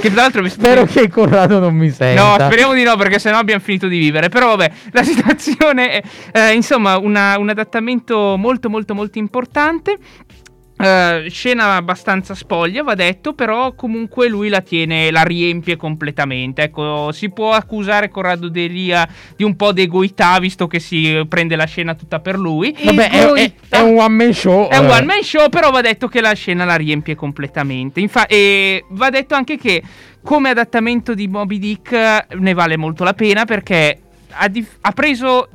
[0.00, 2.36] che tra l'altro vestito Spero che Corrado non mi senta.
[2.36, 4.28] No, speriamo di no, perché sennò abbiamo finito di vivere.
[4.28, 6.02] Però, vabbè, la situazione è,
[6.32, 9.98] eh, insomma, una- un adattamento molto, molto, molto importante.
[10.82, 16.62] Eh, scena abbastanza spoglia, va detto, però comunque lui la tiene, la riempie completamente.
[16.62, 21.66] Ecco, si può accusare Corrado Delia di un po' d'egoità, visto che si prende la
[21.66, 22.74] scena tutta per lui.
[22.82, 24.68] Vabbè, è, è- è un one man show.
[24.68, 24.90] È un eh.
[24.92, 28.00] one man show, però va detto che la scena la riempie completamente.
[28.00, 29.82] Infa- e va detto anche che
[30.22, 34.92] come adattamento di Moby Dick eh, ne vale molto la pena perché ha, dif- ha
[34.92, 35.48] preso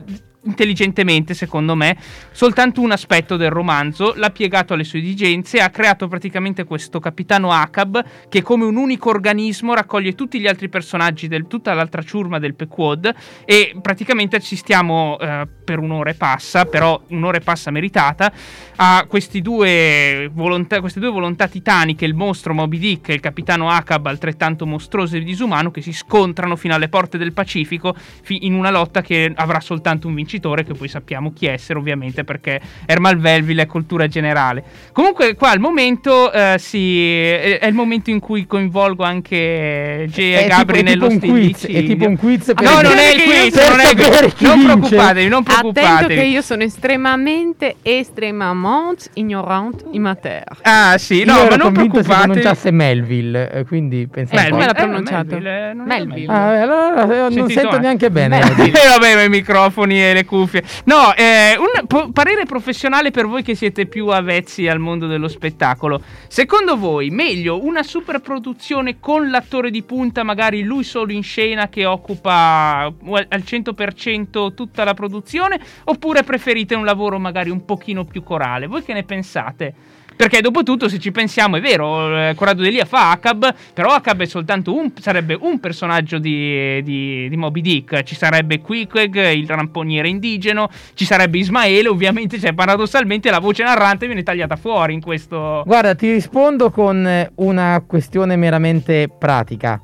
[0.46, 1.98] intelligentemente, secondo me,
[2.32, 7.52] soltanto un aspetto del romanzo, l'ha piegato alle sue esigenze, ha creato praticamente questo capitano
[7.52, 12.40] Acab che come un unico organismo raccoglie tutti gli altri personaggi, del, tutta l'altra ciurma
[12.40, 13.14] del Pequod
[13.46, 18.32] e praticamente ci stiamo eh, per un'ora e passa, però un'ora e passa meritata,
[18.78, 23.70] a questi due, volontà, queste due volontà titaniche, il mostro Moby Dick e il capitano
[23.70, 28.54] Acab altrettanto mostruoso e disumano, che si scontrano fino alle porte del Pacifico fi- in
[28.54, 33.18] una lotta che avrà soltanto un vincitore, che poi sappiamo chi essere ovviamente perché Ermal
[33.18, 34.64] Velville è cultura generale.
[34.92, 40.18] Comunque qua al momento eh, si, è, è il momento in cui coinvolgo anche G
[40.20, 41.70] e È Gabri nello un quiz, stilizio.
[41.80, 44.42] è tipo un quiz per No, non è il io quiz, non è il quiz.
[44.42, 46.16] Non preoccupatevi, non Attento preoccupatevi.
[46.16, 50.46] che io sono estremamente, estremamente ignorante in materia.
[50.62, 52.24] Ah, sì, Io no, ma non preoccupatevi.
[52.24, 54.42] pronunciasse Melville, eh, quindi pensavo...
[54.42, 55.26] Eh, come l'ha pronunciato?
[55.38, 56.32] Melville, eh, Melville.
[56.34, 57.80] Ah, eh, allora eh, non Sentito sento anche.
[57.82, 58.40] neanche bene.
[58.76, 60.64] Eh, vabbè, i microfoni e le cuffie.
[60.86, 65.28] No, eh, un po- parere professionale per voi che siete più avvezzi al mondo dello
[65.28, 66.02] spettacolo.
[66.28, 71.70] Secondo voi, meglio una super produzione con l'attore di punta, magari lui solo in scena
[71.70, 78.24] che occupa al 100% tutta la produzione, oppure preferite un lavoro magari un pochino più
[78.24, 78.68] corale?
[78.68, 79.74] Voi che ne pensate?
[80.16, 84.22] Perché dopo tutto, se ci pensiamo, è vero, eh, Corrado Delia fa Acab, però Acab
[84.22, 88.04] è soltanto un, sarebbe un personaggio di, di, di Moby Dick.
[88.04, 94.06] Ci sarebbe Queequeg, il ramponiere indigeno, ci sarebbe Ismaele, ovviamente, cioè, paradossalmente la voce narrante
[94.06, 95.64] viene tagliata fuori in questo...
[95.66, 99.82] Guarda, ti rispondo con una questione meramente pratica.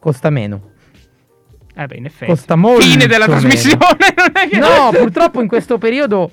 [0.00, 0.70] Costa meno.
[1.74, 2.30] Eh beh, in effetti.
[2.30, 3.38] Costa molto Fine della meno.
[3.38, 3.78] trasmissione,
[4.16, 4.58] non è che...
[4.58, 6.30] No, purtroppo in questo periodo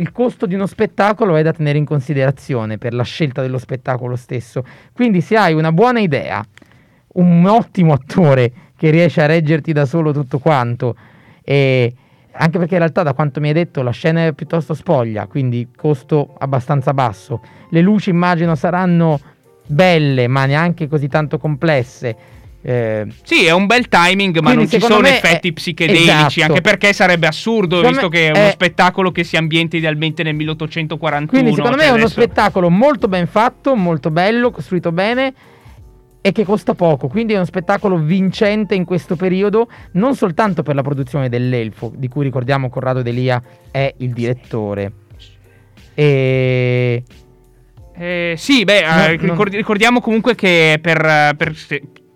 [0.00, 4.16] il costo di uno spettacolo è da tenere in considerazione per la scelta dello spettacolo
[4.16, 4.64] stesso.
[4.92, 6.42] Quindi se hai una buona idea,
[7.14, 10.96] un ottimo attore che riesce a reggerti da solo tutto quanto
[11.42, 11.94] e
[12.32, 15.68] anche perché in realtà da quanto mi hai detto la scena è piuttosto spoglia, quindi
[15.76, 17.42] costo abbastanza basso.
[17.68, 19.20] Le luci immagino saranno
[19.66, 22.16] belle, ma neanche così tanto complesse.
[22.62, 26.42] Eh, Sì, è un bel timing, ma non ci sono effetti psichedelici, esatto.
[26.42, 30.22] anche perché sarebbe assurdo, Secondo visto che è uno è- spettacolo che si ambienta idealmente
[30.22, 31.26] nel 1841.
[31.26, 35.32] Quindi secondo me cioè è uno adesso- spettacolo molto ben fatto, molto bello, costruito bene
[36.20, 37.08] e che costa poco.
[37.08, 42.08] Quindi è uno spettacolo vincente in questo periodo, non soltanto per la produzione dell'Elfo, di
[42.08, 44.92] cui ricordiamo Corrado Delia è il direttore.
[45.94, 47.02] E
[48.02, 51.54] Eh, sì, beh, No, eh, non- ricordi- ricordiamo comunque che per, per,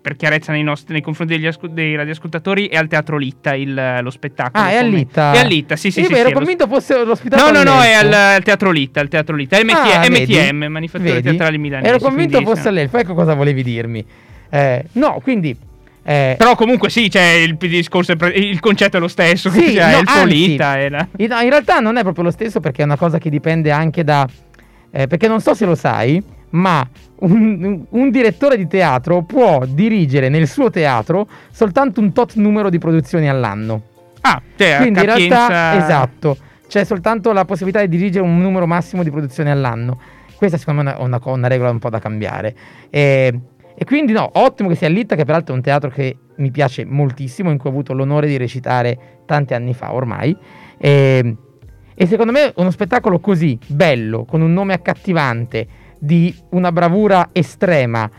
[0.05, 3.97] per chiarezza nei, nostri, nei confronti degli ascol- dei radioascoltatori è al Teatro Litta il-
[4.03, 4.63] lo spettacolo.
[4.63, 5.31] Ah, è a Litta?
[5.31, 6.11] È a Litta, sì, sì, Io sì.
[6.13, 8.99] ero sì, è lo- convinto fosse l'ospitato No, no, no, è al, al Teatro Litta,
[8.99, 10.11] al Teatro Litta, MT- Ah, MTM,
[10.59, 10.67] vedi?
[10.67, 11.29] Manifatture Vedi?
[11.29, 11.89] Teatrali Milanesi.
[11.89, 12.67] Ero convinto quindi, fosse sì.
[12.67, 14.05] all'Elfo, ecco cosa volevi dirmi.
[14.51, 15.57] Eh, no, quindi...
[16.03, 19.91] eh, Però comunque sì, cioè, il, discorso pre- il concetto è lo stesso, Sì, cioè,
[19.91, 20.77] no, è il anzi, Polita.
[20.77, 23.17] è la- In, no, in realtà non è proprio lo stesso perché è una cosa
[23.17, 24.27] che dipende anche da...
[24.91, 26.21] eh, perché non so se lo sai,
[26.55, 26.87] ma
[27.19, 32.77] un, un direttore di teatro può dirigere nel suo teatro soltanto un tot numero di
[32.77, 33.81] produzioni all'anno.
[34.21, 36.37] Ah, cioè, Quindi in capienza- realtà, esatto,
[36.67, 39.99] c'è soltanto la possibilità di dirigere un numero massimo di produzioni all'anno.
[40.35, 42.55] Questa secondo me è una, una- una regola un po' da cambiare.
[42.89, 43.39] E,
[43.77, 46.85] E quindi no, ottimo che sia Litta, che peraltro è un teatro che mi piace
[46.85, 50.35] moltissimo, in cui ho avuto l'onore di recitare tanti anni fa ormai.
[50.77, 51.35] E,
[51.93, 55.67] e secondo me uno spettacolo così bello, con un nome accattivante,
[55.99, 58.09] di una bravura estrema,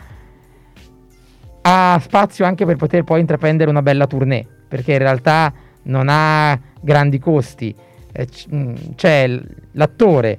[1.63, 5.53] ha spazio anche per poter poi intraprendere una bella tournée, perché in realtà
[5.85, 7.75] non ha grandi costi.
[8.13, 9.41] Eh, mm, c'è
[9.73, 10.39] l'attore,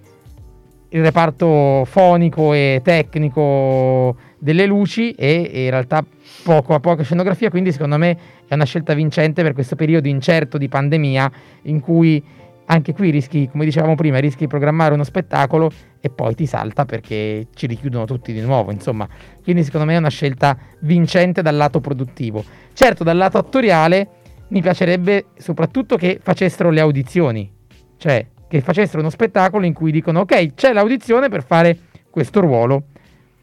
[0.89, 6.03] il reparto fonico e tecnico delle luci e, in realtà
[6.43, 8.17] poco a poca scenografia, quindi secondo me
[8.47, 11.31] è una scelta vincente per questo periodo incerto di pandemia
[11.63, 12.23] in cui
[12.67, 16.85] anche qui rischi, come dicevamo prima, rischi di programmare uno spettacolo e poi ti salta
[16.85, 19.07] perché ci richiudono tutti di nuovo, insomma.
[19.43, 22.43] Quindi secondo me è una scelta vincente dal lato produttivo.
[22.73, 24.09] Certo, dal lato attoriale
[24.49, 27.51] mi piacerebbe soprattutto che facessero le audizioni,
[27.97, 31.77] cioè che facessero uno spettacolo in cui dicono ok, c'è l'audizione per fare
[32.09, 32.83] questo ruolo,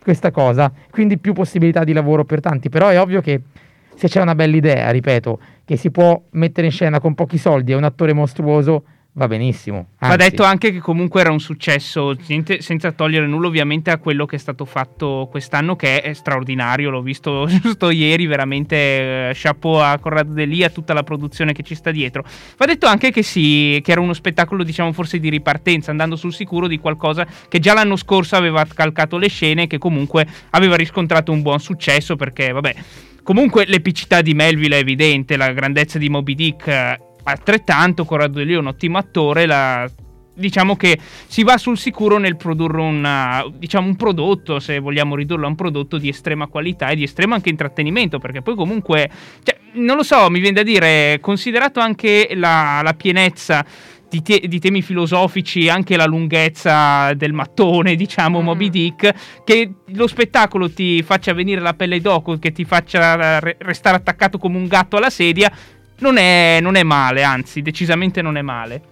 [0.02, 3.40] questa cosa, quindi più possibilità di lavoro per tanti, però è ovvio che
[3.94, 7.72] se c'è una bella idea, ripeto, che si può mettere in scena con pochi soldi
[7.72, 8.84] e un attore mostruoso,
[9.16, 9.88] va benissimo.
[10.00, 12.16] Va detto anche che comunque era un successo,
[12.58, 16.90] senza togliere nulla ovviamente a quello che è stato fatto quest'anno, che è straordinario.
[16.90, 21.62] L'ho visto giusto ieri, veramente eh, chapeau a Corrado Deli, a tutta la produzione che
[21.62, 22.24] ci sta dietro.
[22.56, 26.32] Va detto anche che sì, che era uno spettacolo, diciamo, forse di ripartenza, andando sul
[26.32, 30.76] sicuro di qualcosa che già l'anno scorso aveva calcato le scene e che comunque aveva
[30.76, 32.74] riscontrato un buon successo perché, vabbè.
[33.22, 38.44] Comunque l'epicità di Melville è evidente, la grandezza di Moby Dick eh, altrettanto Corrado De
[38.44, 39.90] Leo è un ottimo attore, la,
[40.34, 45.46] diciamo che si va sul sicuro nel produrre una, diciamo un prodotto, se vogliamo ridurlo
[45.46, 49.10] a un prodotto di estrema qualità e di estremo anche intrattenimento, perché poi comunque,
[49.42, 53.64] cioè, non lo so, mi viene da dire, considerato anche la, la pienezza
[54.08, 58.44] di, te- di, temi filosofici, anche la lunghezza del mattone, diciamo, mm.
[58.44, 63.56] Moby Dick, che lo spettacolo ti faccia venire la pelle d'oco, che ti faccia re-
[63.58, 65.50] restare attaccato come un gatto alla sedia,
[65.98, 68.82] non è, non è male, anzi, decisamente non è male.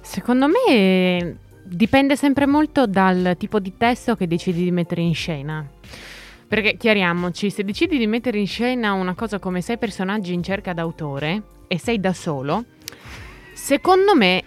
[0.00, 5.66] Secondo me dipende sempre molto dal tipo di testo che decidi di mettere in scena.
[6.48, 10.72] Perché chiariamoci, se decidi di mettere in scena una cosa come sei personaggi in cerca
[10.72, 12.64] d'autore e sei da solo,
[13.52, 14.44] secondo me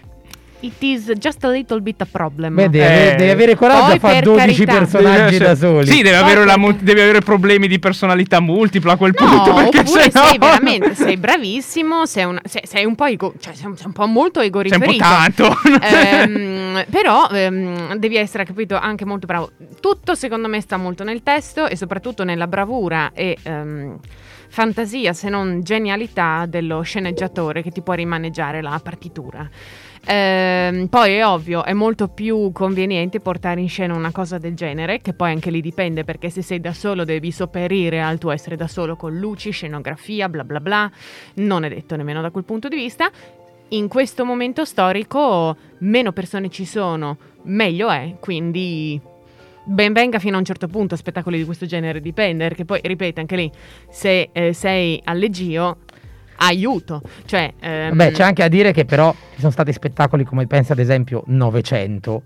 [0.61, 2.55] It is just a little bit a problem.
[2.55, 4.77] Beh, devi, eh, devi avere coraggio a fare 12 carità.
[4.77, 5.87] personaggi da soli.
[5.87, 9.53] Sì, deve avere, la, deve avere, problemi di personalità multipla a quel no, punto.
[9.53, 10.45] Perché oppure sei no...
[10.45, 13.93] veramente sei bravissimo, sei, una, sei, sei un po' ego, cioè sei un, sei un
[13.93, 15.03] po' molto ego riferito.
[15.03, 15.81] Sei un po' tanto.
[15.81, 19.51] ehm, però ehm, devi essere capito anche molto bravo.
[19.79, 23.97] Tutto secondo me sta molto nel testo e soprattutto nella bravura e ehm,
[24.49, 29.49] fantasia, se non genialità dello sceneggiatore che ti può rimaneggiare la partitura.
[30.05, 35.01] Ehm, poi è ovvio, è molto più conveniente portare in scena una cosa del genere,
[35.01, 38.55] che poi anche lì dipende perché se sei da solo devi sopperire al tuo essere
[38.55, 40.91] da solo con luci, scenografia, bla bla bla,
[41.35, 43.09] non è detto nemmeno da quel punto di vista.
[43.69, 48.99] In questo momento storico meno persone ci sono, meglio è, quindi
[49.69, 53.19] ben venga fino a un certo punto spettacoli di questo genere dipende, perché poi ripeto
[53.19, 53.51] anche lì,
[53.89, 55.77] se eh, sei allegio
[56.37, 57.01] aiuto.
[57.25, 57.95] Cioè, ehm...
[57.95, 61.23] Beh, c'è anche a dire che però ci sono stati spettacoli come pensa ad esempio
[61.27, 62.23] 900.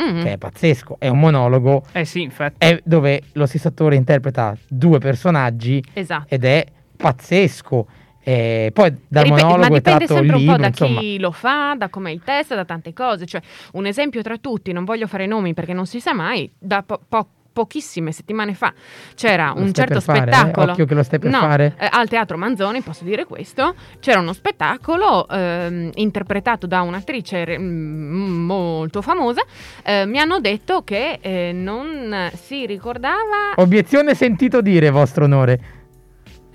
[0.00, 0.22] Mm-hmm.
[0.22, 1.84] Che è pazzesco, è un monologo.
[1.92, 2.54] Eh sì, infatti.
[2.58, 6.26] È dove lo stesso attore interpreta due personaggi esatto.
[6.28, 6.64] ed è
[6.96, 7.86] pazzesco.
[8.28, 11.00] E poi dal Rip- monologo ma dipende sempre un libro, po' da insomma.
[11.00, 13.24] chi lo fa, da com'è il testo, da tante cose.
[13.24, 13.40] Cioè,
[13.72, 17.00] un esempio tra tutti, non voglio fare nomi perché non si sa mai, da po-
[17.08, 18.72] po- pochissime settimane fa
[19.16, 20.22] c'era lo un certo fare, eh?
[20.32, 20.66] spettacolo.
[20.66, 20.70] Eh?
[20.72, 21.74] Occhio che lo stai per no, fare.
[21.78, 27.58] Eh, al Teatro Manzoni, posso dire questo, c'era uno spettacolo ehm, interpretato da un'attrice re-
[27.58, 29.42] m- molto famosa.
[29.82, 33.54] Eh, mi hanno detto che eh, non si ricordava...
[33.56, 35.76] Obiezione sentito dire, vostro onore.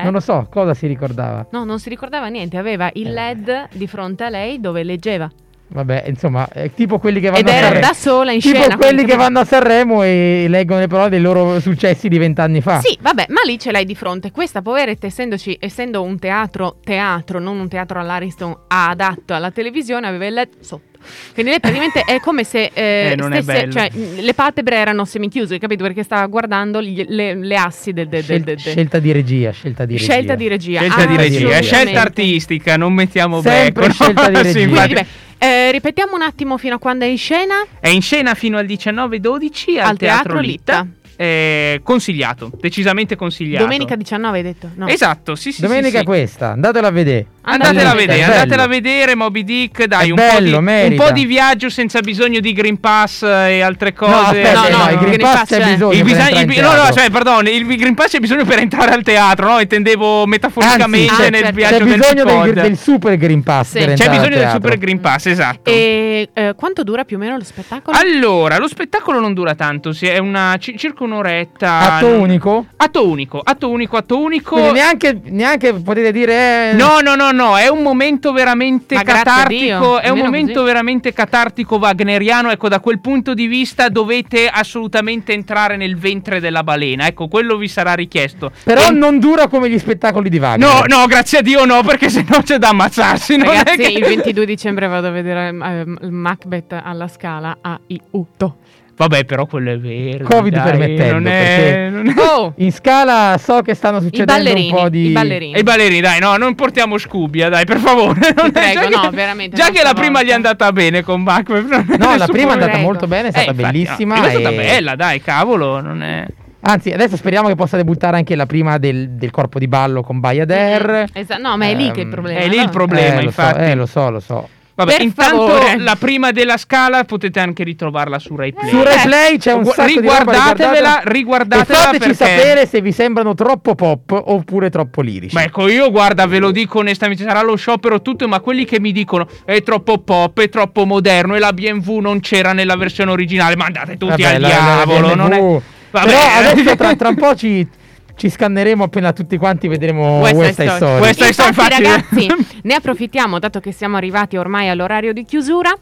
[0.03, 0.05] Eh?
[0.05, 1.47] Non lo so, cosa si ricordava?
[1.51, 5.29] No, non si ricordava niente, aveva il LED di fronte a lei dove leggeva.
[5.65, 7.75] Vabbè, insomma, è tipo quelli che vanno Ed a Sanremo.
[7.77, 8.77] era da sola in tipo scena.
[8.77, 12.79] quelli che vanno a Sanremo e leggono le parole dei loro successi di vent'anni fa.
[12.79, 14.29] Sì, vabbè, ma lì ce l'hai di fronte.
[14.29, 20.27] Questa poveretta, essendoci, essendo un teatro, teatro, non un teatro all'Ariston adatto alla televisione, aveva
[20.27, 20.92] il LED sotto.
[21.33, 25.83] Quindi lei praticamente è come se eh, eh, stesse, cioè, le palpebre erano semichiuse, capito?
[25.83, 29.85] Perché stava guardando gli, le, le, assi del, del, del, del, scelta di regia, scelta
[29.85, 30.11] di regia.
[30.11, 30.79] Scelta di regia.
[30.79, 33.93] Scelta di regia, scelta artistica, non mettiamo Sempre becco.
[33.93, 34.67] scelta di regia.
[34.67, 35.05] Quindi, beh,
[35.37, 37.65] eh, ripetiamo un attimo fino a quando è in scena.
[37.79, 40.87] È in scena fino al 19-12 al, Al Teatro Litta.
[41.15, 43.63] Eh, consigliato, decisamente consigliato.
[43.63, 44.69] Domenica 19 hai detto?
[44.75, 44.87] No.
[44.87, 45.61] Esatto, sì, sì.
[45.61, 46.03] Domenica sì, sì.
[46.05, 47.25] questa, andatela a vedere.
[47.45, 51.11] Andatela a vedere, andatela a vedere Moby Dick, dai, un, po bello, di, un po'
[51.11, 54.11] di viaggio senza bisogno di Green Pass e altre cose.
[54.11, 55.91] No, aspetta, No, no, no, il Green Green Pass Pass c'è bisogno.
[55.91, 58.91] Il per bisogno- il- no, no, cioè, perdone, il Green Pass c'è bisogno per entrare
[58.93, 59.59] al teatro, no?
[59.59, 63.79] Intendevo metaforicamente Anzi, nel c'è viaggio C'è del bisogno del, del super Green Pass Sì.
[63.79, 64.49] per C'è bisogno del.
[64.51, 65.69] Super Green Pass, esatto.
[65.69, 67.97] E eh, quanto dura più o meno lo spettacolo?
[67.97, 71.95] Allora, lo spettacolo non dura tanto, si- è una ci- circa un'oretta.
[71.97, 72.67] Atto unico?
[72.77, 74.51] Atto unico, atto unico, atto unico.
[74.55, 76.69] Quindi neanche, neanche potete dire...
[76.69, 80.65] eh, No, no, no, no, è un momento veramente Ma catartico, è un momento così.
[80.65, 86.63] veramente catartico wagneriano, ecco, da quel punto di vista dovete assolutamente entrare nel ventre della
[86.63, 88.51] balena, ecco, quello vi sarà richiesto.
[88.63, 90.67] Però E- non dura come gli spettacoli di Wagner.
[90.67, 93.87] No, no, grazie a Dio no, perché sennò c'è da ammazzarsi, non è Ragazzi, che-
[93.99, 98.57] il 22 dicembre vado a vedere il Macbeth alla scala a Iuto.
[98.95, 100.23] Vabbè, però quello è vero.
[100.23, 104.87] Covid permettendo, non è, non è- Oh, In scala so che stanno succedendo un po'
[104.89, 105.07] di...
[105.07, 105.53] i ballerini.
[105.55, 108.19] E i ballerini, dai, no, non portiamo Scubbia, dai, per favore.
[108.37, 109.99] Non è- prego, già no, che- veramente, Già che la stavolta.
[110.01, 111.97] prima gli è andata bene con Macbeth.
[111.97, 112.85] No, la prima è andata prego.
[112.85, 114.15] molto bene, è stata Eh, infatti, bellissima.
[114.19, 116.25] no, è stata e- bella, dai, cavolo, non è...
[116.65, 120.19] Anzi, adesso speriamo che possa debuttare anche la prima del, del corpo di ballo con
[120.19, 121.07] Bayadère.
[121.13, 122.39] Esa- no, ma è lì che è il problema.
[122.39, 122.69] è lì il no?
[122.69, 123.59] problema, eh, lo so, infatti.
[123.63, 124.49] eh, lo so, lo so.
[124.75, 125.77] Vabbè, Per intanto favore.
[125.77, 128.69] la prima della scala potete anche ritrovarla su Rai Play.
[128.69, 132.13] Su Rai Play c'è un sacco di roba, Riguardatevela, E fateci perché...
[132.15, 135.35] sapere se vi sembrano troppo pop oppure troppo lirici.
[135.35, 138.79] Ma ecco, io guarda, ve lo dico onestamente, sarà lo sciopero tutto, ma quelli che
[138.79, 143.11] mi dicono è troppo pop, è troppo moderno e la BMW non c'era nella versione
[143.11, 145.37] originale, ma andate tutti Vabbè, al la- la- la diavolo, non è...
[145.37, 145.61] BMW.
[145.91, 146.05] Vabbè.
[146.07, 146.19] Però
[146.49, 147.67] adesso tra, tra un po' ci,
[148.15, 150.25] ci scanneremo appena tutti quanti vedremo.
[150.25, 150.37] Story.
[150.37, 152.27] West Side Story, Infatti, infatti- ragazzi,
[152.63, 155.75] ne approfittiamo, dato che siamo arrivati ormai all'orario di chiusura,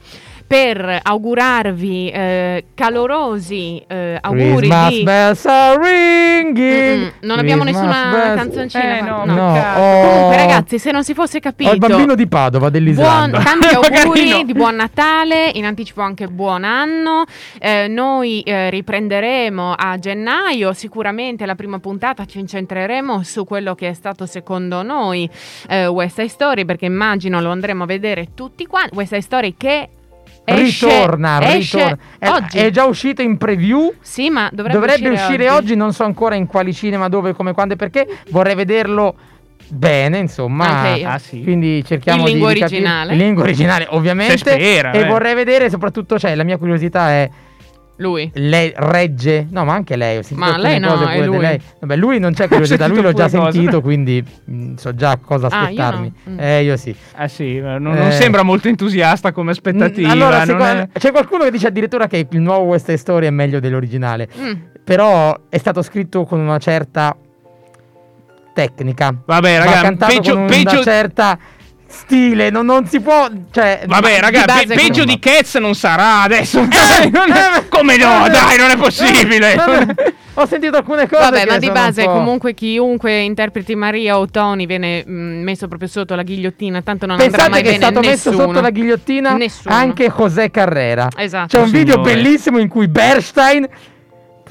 [0.52, 5.04] per augurarvi eh, calorosi eh, auguri Christmas di...
[5.04, 7.00] bells are ringing.
[7.04, 8.98] Mm-mm, non abbiamo Christmas nessuna bells- canzoncina.
[8.98, 9.54] Eh, no, no.
[9.54, 11.70] Ho- Comunque, ragazzi, se non si fosse capito...
[11.70, 13.40] Ho il bambino di Padova Buon, dell'Islanda.
[13.40, 17.24] tanti Magari auguri di buon Natale, in anticipo anche buon anno.
[17.58, 23.88] Eh, noi eh, riprenderemo a gennaio, sicuramente la prima puntata ci incentreremo su quello che
[23.88, 25.30] è stato secondo noi
[25.70, 28.96] eh, West Side Story, perché immagino lo andremo a vedere tutti quanti.
[28.96, 29.88] West Side Story che
[30.44, 31.98] esce, ritorna, esce ritorna.
[32.18, 32.58] È, oggi.
[32.58, 33.94] è già uscito in preview.
[34.02, 35.76] Sì, ma dovrebbe, Dovrebbe, uscire, oggi.
[35.76, 38.08] non so ancora in quali cinema, dove, come, quando e perché.
[38.30, 39.16] Vorrei vederlo
[39.68, 40.94] bene, insomma.
[41.04, 41.44] Ah, sì.
[41.44, 43.12] Quindi cerchiamo In di lingua di capire- originale.
[43.14, 44.58] In lingua originale, ovviamente.
[44.58, 45.06] E eh.
[45.06, 47.30] vorrei vedere, soprattutto, cioè, la mia curiosità è.
[48.02, 48.32] Lui.
[48.34, 50.18] Lei regge, no, ma anche lei.
[50.18, 51.38] Ho sentito Ma lei no, cose lui.
[51.40, 51.62] lei.
[51.80, 53.52] Vabbè, lui non c'è curiosità, lui l'ho già cose.
[53.52, 56.14] sentito, quindi mh, so già cosa Ah, io aspettarmi.
[56.24, 56.32] no.
[56.34, 56.40] Mm.
[56.40, 56.96] Eh, io sì.
[57.16, 58.12] Ah sì, non, non Eh.
[58.12, 60.08] sembra molto entusiasta come aspettativa.
[60.08, 63.32] Mm, Allora, è- c'è qualcuno che dice addirittura che il nuovo West Side Story è
[63.32, 64.28] meglio dell'originale.
[64.40, 64.54] Mm.
[64.84, 67.16] Però è stato scritto con una certa
[68.54, 69.14] tecnica.
[69.26, 71.38] Vabbè, Va raga, cantato peggio, con peggio- una certa
[71.92, 72.50] stile.
[72.50, 73.28] Non, non si può.
[73.52, 76.60] Cioè, Vabbè, ma- raga, di base pe- peggio di Cats non sarà adesso.
[76.66, 78.26] Dai, non è- Eh, come no?
[78.26, 79.54] eh, Dai, non è eh, possibile.
[79.54, 81.22] eh, Ho sentito alcune cose.
[81.22, 85.90] Vabbè, che ma di base comunque chiunque interpreti Maria o Tony viene mm, messo proprio
[85.90, 88.48] sotto la ghigliottina, tanto non andrà Pensate mai che è bene stato messo nessuno.
[88.48, 89.76] sotto la ghigliottina Nessuno.
[89.76, 91.10] anche José Carrera.
[91.18, 91.48] Esatto.
[91.58, 92.14] C'è un video Signore.
[92.14, 93.68] bellissimo in cui Bernstein.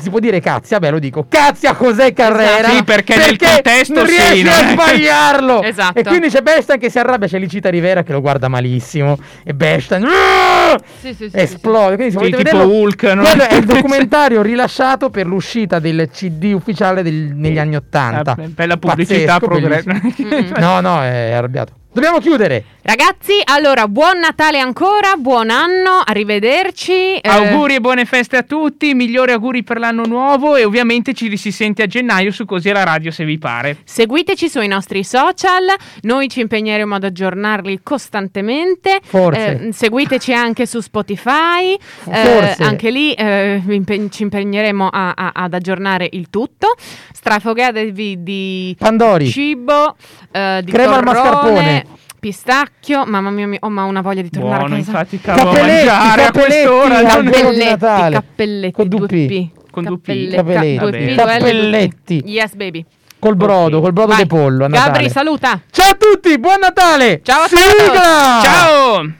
[0.00, 3.94] Si può dire cazzi, vabbè lo dico, cazzi a José Carrera Sì, perché nel contesto
[3.94, 5.98] non sì, riesce non a sbagliarlo Esatto.
[5.98, 9.54] E quindi c'è Bernstein che si arrabbia, c'è Licita Rivera che lo guarda malissimo E
[9.54, 13.22] "Ah!" Sì, sì, sì, esplode Quindi se Sì, volete tipo vederlo Hulk, no?
[13.22, 18.36] Quello è il documentario rilasciato per l'uscita del CD ufficiale del- negli anni Ottanta Ah,
[18.46, 20.34] bella pubblicità Pazzesco, progre- bellissimo.
[20.34, 20.52] Mm-mm.
[20.60, 27.16] No, no, è arrabbiato Dobbiamo chiudere Ragazzi, allora buon Natale ancora, buon anno, arrivederci.
[27.16, 31.36] eh, Auguri e buone feste a tutti, migliori auguri per l'anno nuovo e ovviamente ci
[31.36, 33.76] si sente a gennaio su Così è la radio se vi pare.
[33.84, 35.66] Seguiteci sui nostri social,
[36.02, 39.00] noi ci impegneremo ad aggiornarli costantemente.
[39.02, 39.66] Forse.
[39.68, 41.78] Eh, seguiteci anche su Spotify, eh,
[42.24, 42.62] Forse.
[42.62, 46.74] anche lì eh, impe- ci impegneremo a- a- ad aggiornare il tutto.
[47.12, 49.94] Strafogatevi di Pandori cibo,
[50.32, 51.84] eh, di Crema al torrone, mascarpone.
[52.20, 53.04] Pistacchio.
[53.06, 54.90] Mamma mia, mi- ho ma una voglia di tornare Buono, a casa.
[54.90, 57.02] infatti cavolo, Cappelletti, mangiare a quest'ora.
[57.02, 58.14] Cappelletti, Natale.
[58.14, 59.48] cappelletti, Con due P.
[59.70, 60.30] Con due P.
[60.34, 62.22] Cappelletti, Cappelletti.
[62.26, 62.84] Yes, baby.
[63.18, 63.82] Col brodo, Ok.
[63.82, 64.22] col brodo Vai.
[64.22, 64.92] di pollo a Natale.
[64.92, 65.60] Gabri, saluta.
[65.70, 67.20] Ciao a tutti, buon Natale!
[67.22, 68.40] Ciao a Sigla!
[68.42, 69.12] Ciao!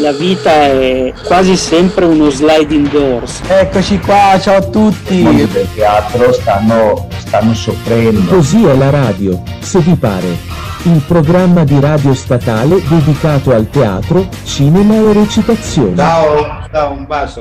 [0.00, 3.40] La vita è quasi sempre uno sliding doors.
[3.48, 5.18] Eccoci qua, ciao a tutti.
[5.18, 8.20] I mondi del teatro stanno, stanno soffrendo.
[8.32, 10.36] Così è la radio, se vi pare.
[10.84, 15.94] Il programma di radio statale dedicato al teatro, cinema e recitazione.
[15.94, 17.38] Ciao, ciao, un bacio.